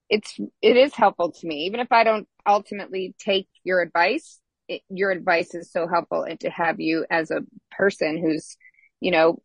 it's, 0.09 0.37
it 0.61 0.75
is 0.75 0.93
helpful 0.93 1.31
to 1.31 1.47
me. 1.47 1.65
Even 1.65 1.79
if 1.79 1.91
I 1.91 2.03
don't 2.03 2.27
ultimately 2.45 3.15
take 3.19 3.47
your 3.63 3.81
advice, 3.81 4.39
it, 4.67 4.81
your 4.89 5.11
advice 5.11 5.55
is 5.55 5.71
so 5.71 5.87
helpful 5.87 6.23
and 6.23 6.39
to 6.41 6.49
have 6.49 6.79
you 6.79 7.05
as 7.09 7.31
a 7.31 7.41
person 7.71 8.21
who's, 8.21 8.57
you 8.99 9.11
know, 9.11 9.41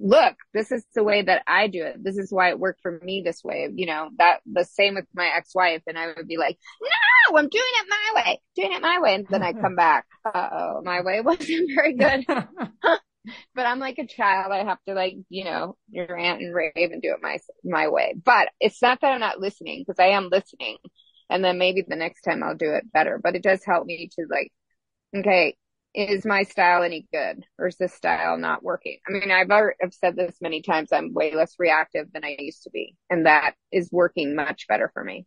look, 0.00 0.36
this 0.54 0.70
is 0.70 0.84
the 0.94 1.02
way 1.02 1.22
that 1.22 1.42
I 1.46 1.66
do 1.66 1.84
it. 1.84 2.02
This 2.02 2.18
is 2.18 2.32
why 2.32 2.50
it 2.50 2.58
worked 2.58 2.80
for 2.82 3.00
me 3.02 3.22
this 3.24 3.42
way. 3.42 3.68
You 3.74 3.86
know, 3.86 4.10
that 4.18 4.40
the 4.46 4.64
same 4.64 4.94
with 4.94 5.06
my 5.14 5.26
ex-wife. 5.36 5.82
And 5.86 5.98
I 5.98 6.08
would 6.16 6.28
be 6.28 6.36
like, 6.36 6.58
no, 6.80 7.38
I'm 7.38 7.48
doing 7.48 7.62
it 7.64 7.86
my 7.88 8.22
way, 8.22 8.40
doing 8.54 8.72
it 8.72 8.82
my 8.82 9.00
way. 9.00 9.14
And 9.14 9.26
then 9.28 9.42
I 9.42 9.52
come 9.52 9.74
back, 9.74 10.06
uh 10.24 10.48
oh, 10.52 10.82
my 10.84 11.00
way 11.02 11.20
wasn't 11.24 11.70
very 11.74 11.94
good. 11.94 12.26
but 13.54 13.66
I'm 13.66 13.78
like 13.78 13.98
a 13.98 14.06
child. 14.06 14.52
I 14.52 14.64
have 14.64 14.78
to 14.88 14.94
like, 14.94 15.16
you 15.28 15.44
know, 15.44 15.76
rant 15.94 16.40
and 16.40 16.54
rave 16.54 16.72
and 16.76 17.02
do 17.02 17.12
it 17.12 17.22
my, 17.22 17.38
my 17.64 17.88
way. 17.88 18.14
But 18.22 18.48
it's 18.60 18.82
not 18.82 19.00
that 19.00 19.12
I'm 19.12 19.20
not 19.20 19.40
listening 19.40 19.84
because 19.86 20.00
I 20.00 20.08
am 20.08 20.28
listening. 20.30 20.76
And 21.30 21.44
then 21.44 21.58
maybe 21.58 21.84
the 21.86 21.96
next 21.96 22.22
time 22.22 22.42
I'll 22.42 22.56
do 22.56 22.72
it 22.72 22.92
better, 22.92 23.20
but 23.22 23.36
it 23.36 23.42
does 23.42 23.64
help 23.64 23.86
me 23.86 24.08
to 24.18 24.26
like, 24.30 24.50
okay, 25.14 25.56
is 25.94 26.24
my 26.24 26.42
style 26.42 26.82
any 26.82 27.06
good 27.12 27.44
or 27.58 27.66
is 27.66 27.76
this 27.76 27.94
style 27.94 28.38
not 28.38 28.62
working? 28.62 28.98
I 29.08 29.12
mean, 29.12 29.30
I've, 29.30 29.50
already, 29.50 29.76
I've 29.82 29.94
said 29.94 30.16
this 30.16 30.36
many 30.40 30.62
times. 30.62 30.92
I'm 30.92 31.12
way 31.12 31.34
less 31.34 31.54
reactive 31.58 32.06
than 32.12 32.24
I 32.24 32.36
used 32.38 32.62
to 32.64 32.70
be. 32.70 32.94
And 33.10 33.26
that 33.26 33.54
is 33.72 33.90
working 33.90 34.34
much 34.34 34.66
better 34.68 34.90
for 34.92 35.02
me. 35.02 35.26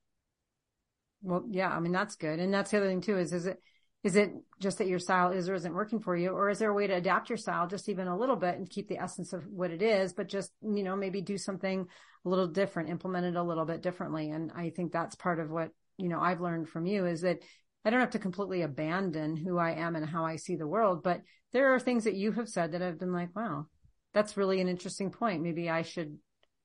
Well, 1.24 1.44
yeah, 1.50 1.70
I 1.70 1.80
mean, 1.80 1.92
that's 1.92 2.16
good. 2.16 2.40
And 2.40 2.54
that's 2.54 2.72
the 2.72 2.78
other 2.78 2.88
thing 2.88 3.02
too, 3.02 3.18
is, 3.18 3.34
is 3.34 3.46
it, 3.46 3.60
is 4.04 4.16
it 4.16 4.34
just 4.60 4.80
that 4.80 4.88
your 4.88 5.00
style 5.00 5.32
is 5.32 5.48
or 5.48 5.54
isn't 5.54 5.74
working 5.74 6.00
for 6.00 6.16
you? 6.16 6.30
Or 6.30 6.50
is 6.50 6.58
there 6.58 6.72
a 6.72 6.74
way 6.74 6.88
to 6.88 6.96
adapt 6.96 7.30
your 7.30 7.38
style 7.38 7.68
just 7.68 7.88
even 7.88 8.08
a 8.08 8.18
little 8.18 8.36
bit 8.36 8.58
and 8.58 8.70
keep 8.70 8.88
the 8.88 8.98
essence 8.98 9.32
of 9.32 9.46
what 9.48 9.70
it 9.70 9.82
is, 9.82 10.14
but 10.14 10.28
just, 10.28 10.52
you 10.62 10.84
know, 10.84 10.96
maybe 10.96 11.22
do 11.22 11.38
something 11.38 11.86
a 12.26 12.30
little 12.30 12.48
different, 12.48 12.90
implement 12.90 13.28
it 13.28 13.36
a 13.36 13.44
little 13.44 13.66
bit 13.66 13.82
differently. 13.82 14.32
And 14.32 14.52
I 14.56 14.72
think 14.72 14.92
that's 14.92 15.16
part 15.16 15.40
of 15.40 15.52
what, 15.52 15.70
you 15.98 16.10
know, 16.10 16.20
I've 16.20 16.42
learned 16.42 16.68
from 16.68 16.88
you 16.88 17.06
is 17.06 17.22
that 17.22 17.40
I 17.86 17.90
don't 17.90 18.00
have 18.00 18.12
to 18.12 18.20
completely 18.20 18.64
abandon 18.64 19.36
who 19.36 19.58
I 19.58 19.72
am 19.74 19.96
and 19.96 20.06
how 20.06 20.26
I 20.26 20.36
see 20.36 20.56
the 20.56 20.68
world, 20.68 21.04
but 21.04 21.22
there 21.54 21.74
are 21.74 21.80
things 21.80 22.06
that 22.06 22.16
you 22.16 22.32
have 22.32 22.50
said 22.50 22.72
that 22.72 22.82
have 22.82 23.00
been 23.00 23.14
like, 23.14 23.36
wow, 23.36 23.68
that's 24.14 24.38
really 24.38 24.62
an 24.62 24.68
interesting 24.68 25.12
point. 25.12 25.44
Maybe 25.44 25.70
I 25.70 25.82
should 25.84 26.18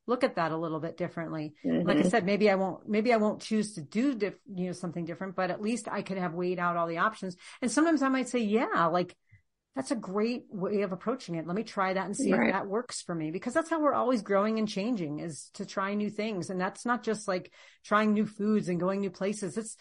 look 0.07 0.25
at 0.25 0.37
that 0.37 0.53
a 0.53 0.57
little 0.57 0.81
bit 0.81 0.97
differently. 0.97 1.55
Mm-hmm. 1.65 1.87
Like 1.87 1.97
I 1.97 2.01
mm-hmm. 2.01 2.09
said, 2.09 2.25
maybe 2.25 2.49
I 2.51 2.55
won't, 2.55 2.89
maybe 2.89 3.13
I 3.13 3.17
won't 3.17 3.43
choose 3.43 3.75
to 3.75 3.83
do, 3.83 4.15
diff, 4.15 4.35
you 4.53 4.67
know, 4.67 4.73
something 4.73 5.05
different, 5.05 5.37
but 5.37 5.51
at 5.51 5.61
least 5.61 5.89
I 5.91 6.03
could 6.03 6.19
have 6.19 6.35
weighed 6.35 6.59
out 6.59 6.77
all 6.77 6.87
the 6.87 6.99
options. 6.99 7.37
And 7.61 7.71
sometimes 7.71 8.03
I 8.03 8.09
might 8.09 8.29
say, 8.29 8.41
yeah, 8.41 8.87
like 8.87 9.17
that's 9.75 9.91
a 9.91 9.97
great 9.97 10.47
way 10.49 10.83
of 10.83 10.93
approaching 10.93 11.35
it. 11.35 11.47
Let 11.47 11.55
me 11.55 11.63
try 11.63 11.93
that 11.93 12.07
and 12.07 12.17
see 12.17 12.33
Right. 12.33 12.49
if 12.49 12.53
that 12.55 12.67
works 12.67 13.03
for 13.03 13.15
me 13.15 13.31
because 13.31 13.53
that's 13.53 13.69
how 13.69 13.81
we're 13.81 13.93
always 13.93 14.23
growing 14.23 14.59
and 14.59 14.67
changing 14.67 15.19
is 15.19 15.51
to 15.55 15.67
try 15.67 15.93
new 15.95 16.09
things. 16.09 16.49
And 16.49 16.59
that's 16.59 16.87
not 16.87 17.03
just 17.03 17.29
like 17.29 17.53
trying 17.85 18.15
new 18.15 18.27
foods 18.27 18.69
and 18.69 18.81
going 18.81 19.01
new 19.01 19.11
places. 19.11 19.59
It's 19.59 19.77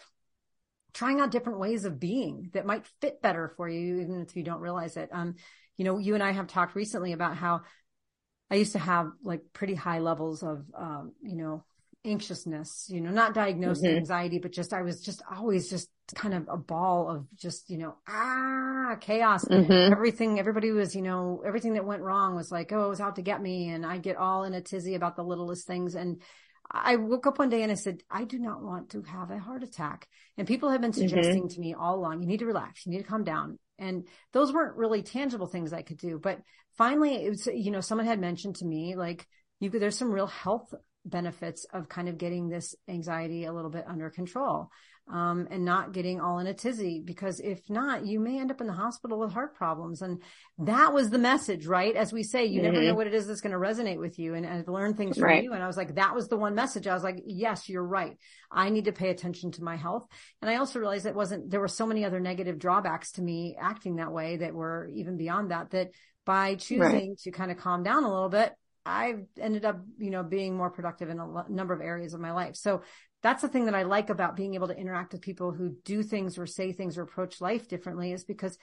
trying 0.92 1.20
out 1.20 1.30
different 1.30 1.60
ways 1.60 1.84
of 1.84 1.98
being 1.98 2.50
that 2.52 2.66
might 2.66 2.86
fit 3.00 3.22
better 3.22 3.52
for 3.56 3.68
you, 3.68 4.00
even 4.00 4.20
if 4.20 4.36
you 4.36 4.42
don't 4.42 4.60
realize 4.60 4.96
it. 4.96 5.08
Um, 5.12 5.36
you 5.76 5.84
know, 5.84 5.98
you 5.98 6.14
and 6.14 6.22
I 6.22 6.32
have 6.32 6.46
talked 6.46 6.74
recently 6.74 7.12
about 7.12 7.36
how 7.36 7.62
I 8.50 8.56
used 8.56 8.72
to 8.72 8.78
have 8.78 9.10
like 9.22 9.40
pretty 9.52 9.74
high 9.74 9.98
levels 9.98 10.42
of, 10.42 10.64
um, 10.74 11.12
you 11.22 11.36
know, 11.36 11.64
anxiousness, 12.04 12.86
you 12.88 13.00
know, 13.00 13.10
not 13.10 13.34
diagnosed 13.34 13.82
with 13.82 13.92
Mhm. 13.92 13.98
anxiety, 13.98 14.38
but 14.38 14.52
just, 14.52 14.72
I 14.72 14.82
was 14.82 15.00
just 15.00 15.22
always 15.30 15.68
just 15.68 15.90
kind 16.14 16.34
of 16.34 16.48
a 16.48 16.56
ball 16.56 17.10
of 17.10 17.26
just, 17.34 17.68
you 17.68 17.78
know, 17.78 17.96
ah, 18.06 18.96
chaos. 19.00 19.44
Mhm. 19.44 19.90
Everything, 19.90 20.38
everybody 20.38 20.70
was, 20.70 20.94
you 20.94 21.02
know, 21.02 21.42
everything 21.44 21.74
that 21.74 21.84
went 21.84 22.02
wrong 22.02 22.36
was 22.36 22.52
like, 22.52 22.72
oh, 22.72 22.84
it 22.86 22.88
was 22.88 23.00
out 23.00 23.16
to 23.16 23.22
get 23.22 23.42
me. 23.42 23.70
And 23.70 23.84
I 23.84 23.98
get 23.98 24.16
all 24.16 24.44
in 24.44 24.54
a 24.54 24.60
tizzy 24.60 24.94
about 24.94 25.16
the 25.16 25.24
littlest 25.24 25.66
things. 25.66 25.96
And 25.96 26.22
I 26.70 26.96
woke 26.96 27.26
up 27.26 27.38
one 27.38 27.48
day 27.48 27.62
and 27.62 27.70
I 27.70 27.76
said, 27.76 28.02
I 28.10 28.24
do 28.24 28.38
not 28.38 28.62
want 28.62 28.90
to 28.90 29.02
have 29.02 29.30
a 29.30 29.38
heart 29.38 29.62
attack. 29.62 30.08
And 30.36 30.46
people 30.46 30.70
have 30.70 30.80
been 30.80 30.90
mm-hmm. 30.90 31.08
suggesting 31.08 31.48
to 31.48 31.60
me 31.60 31.74
all 31.74 31.96
along, 31.96 32.22
you 32.22 32.28
need 32.28 32.40
to 32.40 32.46
relax, 32.46 32.84
you 32.84 32.92
need 32.92 33.02
to 33.02 33.08
calm 33.08 33.24
down. 33.24 33.58
And 33.78 34.06
those 34.32 34.52
weren't 34.52 34.76
really 34.76 35.02
tangible 35.02 35.46
things 35.46 35.72
I 35.72 35.82
could 35.82 35.98
do. 35.98 36.18
But 36.18 36.40
finally, 36.76 37.14
it 37.14 37.28
was, 37.28 37.46
you 37.46 37.70
know, 37.70 37.80
someone 37.80 38.06
had 38.06 38.20
mentioned 38.20 38.56
to 38.56 38.64
me, 38.64 38.96
like, 38.96 39.26
you 39.60 39.70
could, 39.70 39.80
there's 39.80 39.98
some 39.98 40.10
real 40.10 40.26
health 40.26 40.72
benefits 41.04 41.66
of 41.72 41.88
kind 41.88 42.08
of 42.08 42.18
getting 42.18 42.48
this 42.48 42.74
anxiety 42.88 43.44
a 43.44 43.52
little 43.52 43.70
bit 43.70 43.84
under 43.86 44.10
control. 44.10 44.70
Um, 45.08 45.46
and 45.52 45.64
not 45.64 45.92
getting 45.92 46.20
all 46.20 46.40
in 46.40 46.48
a 46.48 46.52
tizzy 46.52 47.00
because 47.00 47.38
if 47.38 47.70
not, 47.70 48.04
you 48.04 48.18
may 48.18 48.40
end 48.40 48.50
up 48.50 48.60
in 48.60 48.66
the 48.66 48.72
hospital 48.72 49.20
with 49.20 49.32
heart 49.32 49.54
problems. 49.54 50.02
And 50.02 50.20
that 50.58 50.92
was 50.92 51.10
the 51.10 51.18
message, 51.18 51.64
right? 51.68 51.94
As 51.94 52.12
we 52.12 52.24
say, 52.24 52.46
you 52.46 52.60
never 52.60 52.80
Mhm. 52.80 52.86
know 52.88 52.94
what 52.96 53.06
it 53.06 53.14
is 53.14 53.28
that's 53.28 53.40
going 53.40 53.52
to 53.52 53.58
resonate 53.58 54.00
with 54.00 54.18
you. 54.18 54.34
And 54.34 54.44
I've 54.44 54.66
learned 54.66 54.96
things 54.96 55.16
from 55.16 55.26
Right. 55.26 55.44
you. 55.44 55.52
And 55.52 55.62
I 55.62 55.68
was 55.68 55.76
like, 55.76 55.94
that 55.94 56.16
was 56.16 56.26
the 56.26 56.36
one 56.36 56.56
message. 56.56 56.88
I 56.88 56.94
was 56.94 57.04
like, 57.04 57.22
yes, 57.24 57.68
you're 57.68 57.86
right. 57.86 58.18
I 58.50 58.68
need 58.70 58.86
to 58.86 58.92
pay 58.92 59.10
attention 59.10 59.52
to 59.52 59.62
my 59.62 59.76
health. 59.76 60.08
And 60.42 60.50
I 60.50 60.56
also 60.56 60.80
realized 60.80 61.06
it 61.06 61.14
wasn't, 61.14 61.50
there 61.50 61.60
were 61.60 61.68
so 61.68 61.86
many 61.86 62.04
other 62.04 62.18
negative 62.18 62.58
drawbacks 62.58 63.12
to 63.12 63.22
me 63.22 63.56
acting 63.60 63.96
that 63.96 64.10
way 64.10 64.38
that 64.38 64.54
were 64.54 64.90
even 64.92 65.16
beyond 65.16 65.52
that, 65.52 65.70
that 65.70 65.90
by 66.24 66.56
choosing 66.56 67.14
to 67.22 67.30
kind 67.30 67.52
of 67.52 67.58
calm 67.58 67.84
down 67.84 68.02
a 68.02 68.12
little 68.12 68.28
bit, 68.28 68.52
I 68.84 69.18
ended 69.38 69.64
up, 69.64 69.80
you 69.98 70.10
know, 70.10 70.24
being 70.24 70.56
more 70.56 70.70
productive 70.70 71.10
in 71.10 71.20
a 71.20 71.44
number 71.48 71.74
of 71.74 71.80
areas 71.80 72.12
of 72.12 72.20
my 72.20 72.32
life. 72.32 72.56
So 72.56 72.82
that's 73.26 73.42
the 73.42 73.48
thing 73.48 73.64
that 73.64 73.74
I 73.74 73.82
like 73.82 74.08
about 74.08 74.36
being 74.36 74.54
able 74.54 74.68
to 74.68 74.78
interact 74.78 75.12
with 75.12 75.20
people 75.20 75.50
who 75.50 75.74
do 75.84 76.04
things 76.04 76.38
or 76.38 76.46
say 76.46 76.72
things 76.72 76.96
or 76.96 77.02
approach 77.02 77.40
life 77.40 77.66
differently 77.66 78.12
is 78.12 78.22
because, 78.22 78.56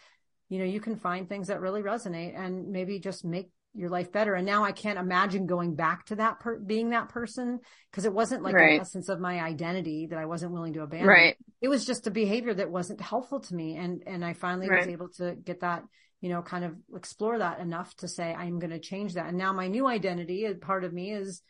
you 0.47 0.57
know, 0.57 0.63
you 0.63 0.79
can 0.79 0.95
find 0.95 1.27
things 1.27 1.47
that 1.47 1.59
really 1.59 1.81
resonate 1.81 2.39
and 2.39 2.69
maybe 2.69 2.97
just 2.97 3.25
make 3.25 3.49
your 3.73 3.89
life 3.89 4.13
better. 4.13 4.35
And 4.35 4.45
now 4.45 4.63
I 4.63 4.71
can't 4.71 4.97
imagine 4.97 5.47
going 5.47 5.75
back 5.75 6.05
to 6.05 6.15
that 6.15 6.39
per- 6.39 6.59
being 6.59 6.91
that 6.91 7.09
person 7.09 7.59
because 7.91 8.05
it 8.05 8.13
wasn't 8.13 8.41
like 8.41 8.55
Right. 8.55 8.75
an 8.75 8.79
essence 8.79 9.09
of 9.09 9.19
my 9.19 9.41
identity 9.41 10.05
that 10.07 10.17
I 10.17 10.27
wasn't 10.27 10.53
willing 10.53 10.73
to 10.73 10.83
abandon. 10.83 11.09
Right. 11.09 11.35
It 11.59 11.67
was 11.67 11.85
just 11.85 12.07
a 12.07 12.11
behavior 12.11 12.53
that 12.53 12.71
wasn't 12.71 13.01
helpful 13.01 13.41
to 13.41 13.55
me. 13.55 13.75
And, 13.75 14.03
and 14.07 14.23
I 14.23 14.31
finally 14.31 14.69
was 14.69 14.87
able 14.87 15.09
to 15.17 15.35
get 15.35 15.59
that, 15.59 15.83
you 16.21 16.29
know, 16.29 16.41
kind 16.41 16.63
of 16.63 16.75
explore 16.95 17.39
that 17.39 17.59
enough 17.59 17.93
to 17.97 18.07
say, 18.07 18.33
I'm 18.33 18.59
going 18.59 18.71
to 18.71 18.79
change 18.79 19.15
that. 19.15 19.27
And 19.27 19.37
now 19.37 19.51
my 19.51 19.67
new 19.67 19.87
identity, 19.87 20.45
a 20.45 20.55
part 20.55 20.85
of 20.85 20.93
me 20.93 21.11
is, 21.11 21.41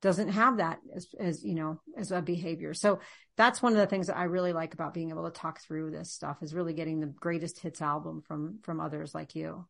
doesn't 0.00 0.28
have 0.28 0.58
that 0.58 0.78
as, 0.94 1.08
as, 1.18 1.44
you 1.44 1.54
know, 1.54 1.80
as 1.96 2.12
a 2.12 2.22
behavior. 2.22 2.74
So 2.74 3.00
that's 3.36 3.60
one 3.60 3.72
of 3.72 3.78
the 3.78 3.86
things 3.86 4.06
that 4.06 4.16
I 4.16 4.24
really 4.24 4.52
like 4.52 4.74
about 4.74 4.94
being 4.94 5.10
able 5.10 5.24
to 5.24 5.30
talk 5.30 5.60
through 5.60 5.90
this 5.90 6.12
stuff 6.12 6.38
is 6.42 6.54
really 6.54 6.72
getting 6.72 7.00
the 7.00 7.06
greatest 7.06 7.58
hits 7.58 7.82
album 7.82 8.22
from, 8.26 8.58
from 8.62 8.80
others 8.80 9.14
like 9.14 9.34
you. 9.34 9.66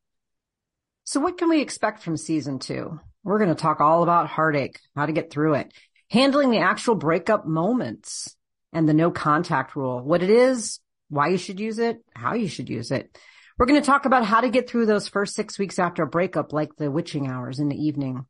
So 1.05 1.21
what 1.21 1.38
can 1.38 1.49
we 1.49 1.62
expect 1.62 2.03
from 2.03 2.19
season 2.19 2.59
two? 2.59 3.01
We're 3.25 3.38
going 3.38 3.49
to 3.49 3.55
talk 3.55 3.81
all 3.81 4.03
about 4.03 4.29
heartache, 4.29 4.79
how 4.95 5.07
to 5.07 5.12
get 5.12 5.31
through 5.31 5.55
it, 5.55 5.73
handling 6.11 6.51
the 6.51 6.59
actual 6.59 6.95
breakup 6.95 7.47
moments 7.47 8.37
and 8.73 8.87
the 8.87 8.95
no 8.95 9.11
contact 9.11 9.75
rule, 9.75 10.03
what 10.03 10.23
it 10.23 10.29
is, 10.29 10.81
why 11.09 11.29
you 11.29 11.38
should 11.38 11.59
use 11.59 11.79
it, 11.79 12.05
how 12.14 12.35
you 12.35 12.49
should 12.49 12.69
use 12.69 12.91
it. 12.91 13.19
We're 13.59 13.67
going 13.67 13.81
to 13.81 13.87
talk 13.87 14.05
about 14.05 14.25
how 14.25 14.43
to 14.43 14.51
get 14.51 14.69
through 14.69 14.87
those 14.87 15.09
first 15.09 15.35
six 15.35 15.59
weeks 15.59 15.79
after 15.79 16.03
a 16.03 16.07
breakup, 16.07 16.53
like 16.53 16.77
the 16.77 16.91
witching 16.91 17.27
hours 17.27 17.59
in 17.59 17.69
the 17.69 17.83
evening. 17.83 18.27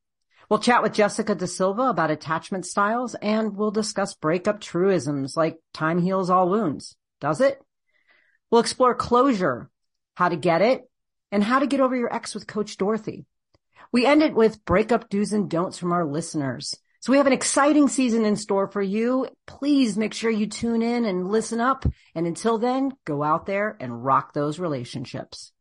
We'll 0.48 0.60
chat 0.60 0.82
with 0.82 0.94
Jessica 0.94 1.34
De 1.34 1.46
Silva 1.46 1.82
about 1.82 2.10
attachment 2.10 2.64
styles 2.64 3.14
and 3.14 3.54
we'll 3.54 3.70
discuss 3.70 4.14
breakup 4.14 4.60
truisms 4.60 5.36
like 5.36 5.58
time 5.74 6.00
heals 6.00 6.30
all 6.30 6.48
wounds. 6.48 6.96
Does 7.20 7.42
it? 7.42 7.60
We'll 8.50 8.62
explore 8.62 8.94
closure, 8.94 9.68
how 10.14 10.30
to 10.30 10.36
get 10.36 10.62
it, 10.62 10.88
and 11.30 11.44
how 11.44 11.58
to 11.58 11.66
get 11.66 11.80
over 11.80 11.94
your 11.94 12.12
ex 12.12 12.34
with 12.34 12.46
Coach 12.46 12.78
Dorothy. 12.78 13.26
We 13.92 14.06
end 14.06 14.22
it 14.22 14.34
with 14.34 14.64
breakup 14.64 15.10
do's 15.10 15.34
and 15.34 15.50
don'ts 15.50 15.76
from 15.76 15.92
our 15.92 16.06
listeners. 16.06 16.74
So 17.00 17.12
we 17.12 17.18
have 17.18 17.26
an 17.26 17.32
exciting 17.34 17.88
season 17.88 18.24
in 18.24 18.36
store 18.36 18.68
for 18.68 18.82
you. 18.82 19.28
Please 19.46 19.98
make 19.98 20.14
sure 20.14 20.30
you 20.30 20.46
tune 20.46 20.82
in 20.82 21.04
and 21.04 21.28
listen 21.28 21.60
up. 21.60 21.84
And 22.14 22.26
until 22.26 22.58
then, 22.58 22.92
go 23.04 23.22
out 23.22 23.44
there 23.46 23.76
and 23.78 24.04
rock 24.04 24.32
those 24.32 24.58
relationships. 24.58 25.52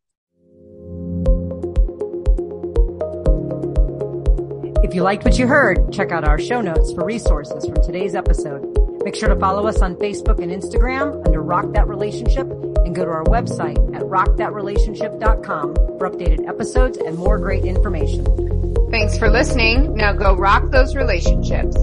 If 4.80 4.94
you 4.94 5.02
liked 5.02 5.24
what 5.24 5.38
you 5.38 5.48
heard, 5.48 5.92
check 5.92 6.12
out 6.12 6.22
our 6.22 6.38
show 6.38 6.60
notes 6.60 6.92
for 6.92 7.04
resources 7.04 7.66
from 7.66 7.82
today's 7.82 8.14
episode. 8.14 8.64
Make 9.04 9.16
sure 9.16 9.28
to 9.28 9.34
follow 9.36 9.66
us 9.66 9.80
on 9.80 9.96
Facebook 9.96 10.40
and 10.40 10.52
Instagram 10.52 11.26
under 11.26 11.42
Rock 11.42 11.72
That 11.72 11.88
Relationship 11.88 12.48
and 12.48 12.94
go 12.94 13.04
to 13.04 13.10
our 13.10 13.24
website 13.24 13.76
at 13.96 14.02
rockthatrelationship.com 14.02 15.74
for 15.74 16.08
updated 16.08 16.48
episodes 16.48 16.96
and 16.98 17.18
more 17.18 17.38
great 17.38 17.64
information. 17.64 18.24
Thanks 18.90 19.18
for 19.18 19.28
listening. 19.28 19.94
Now 19.94 20.12
go 20.12 20.36
rock 20.36 20.70
those 20.70 20.94
relationships. 20.94 21.76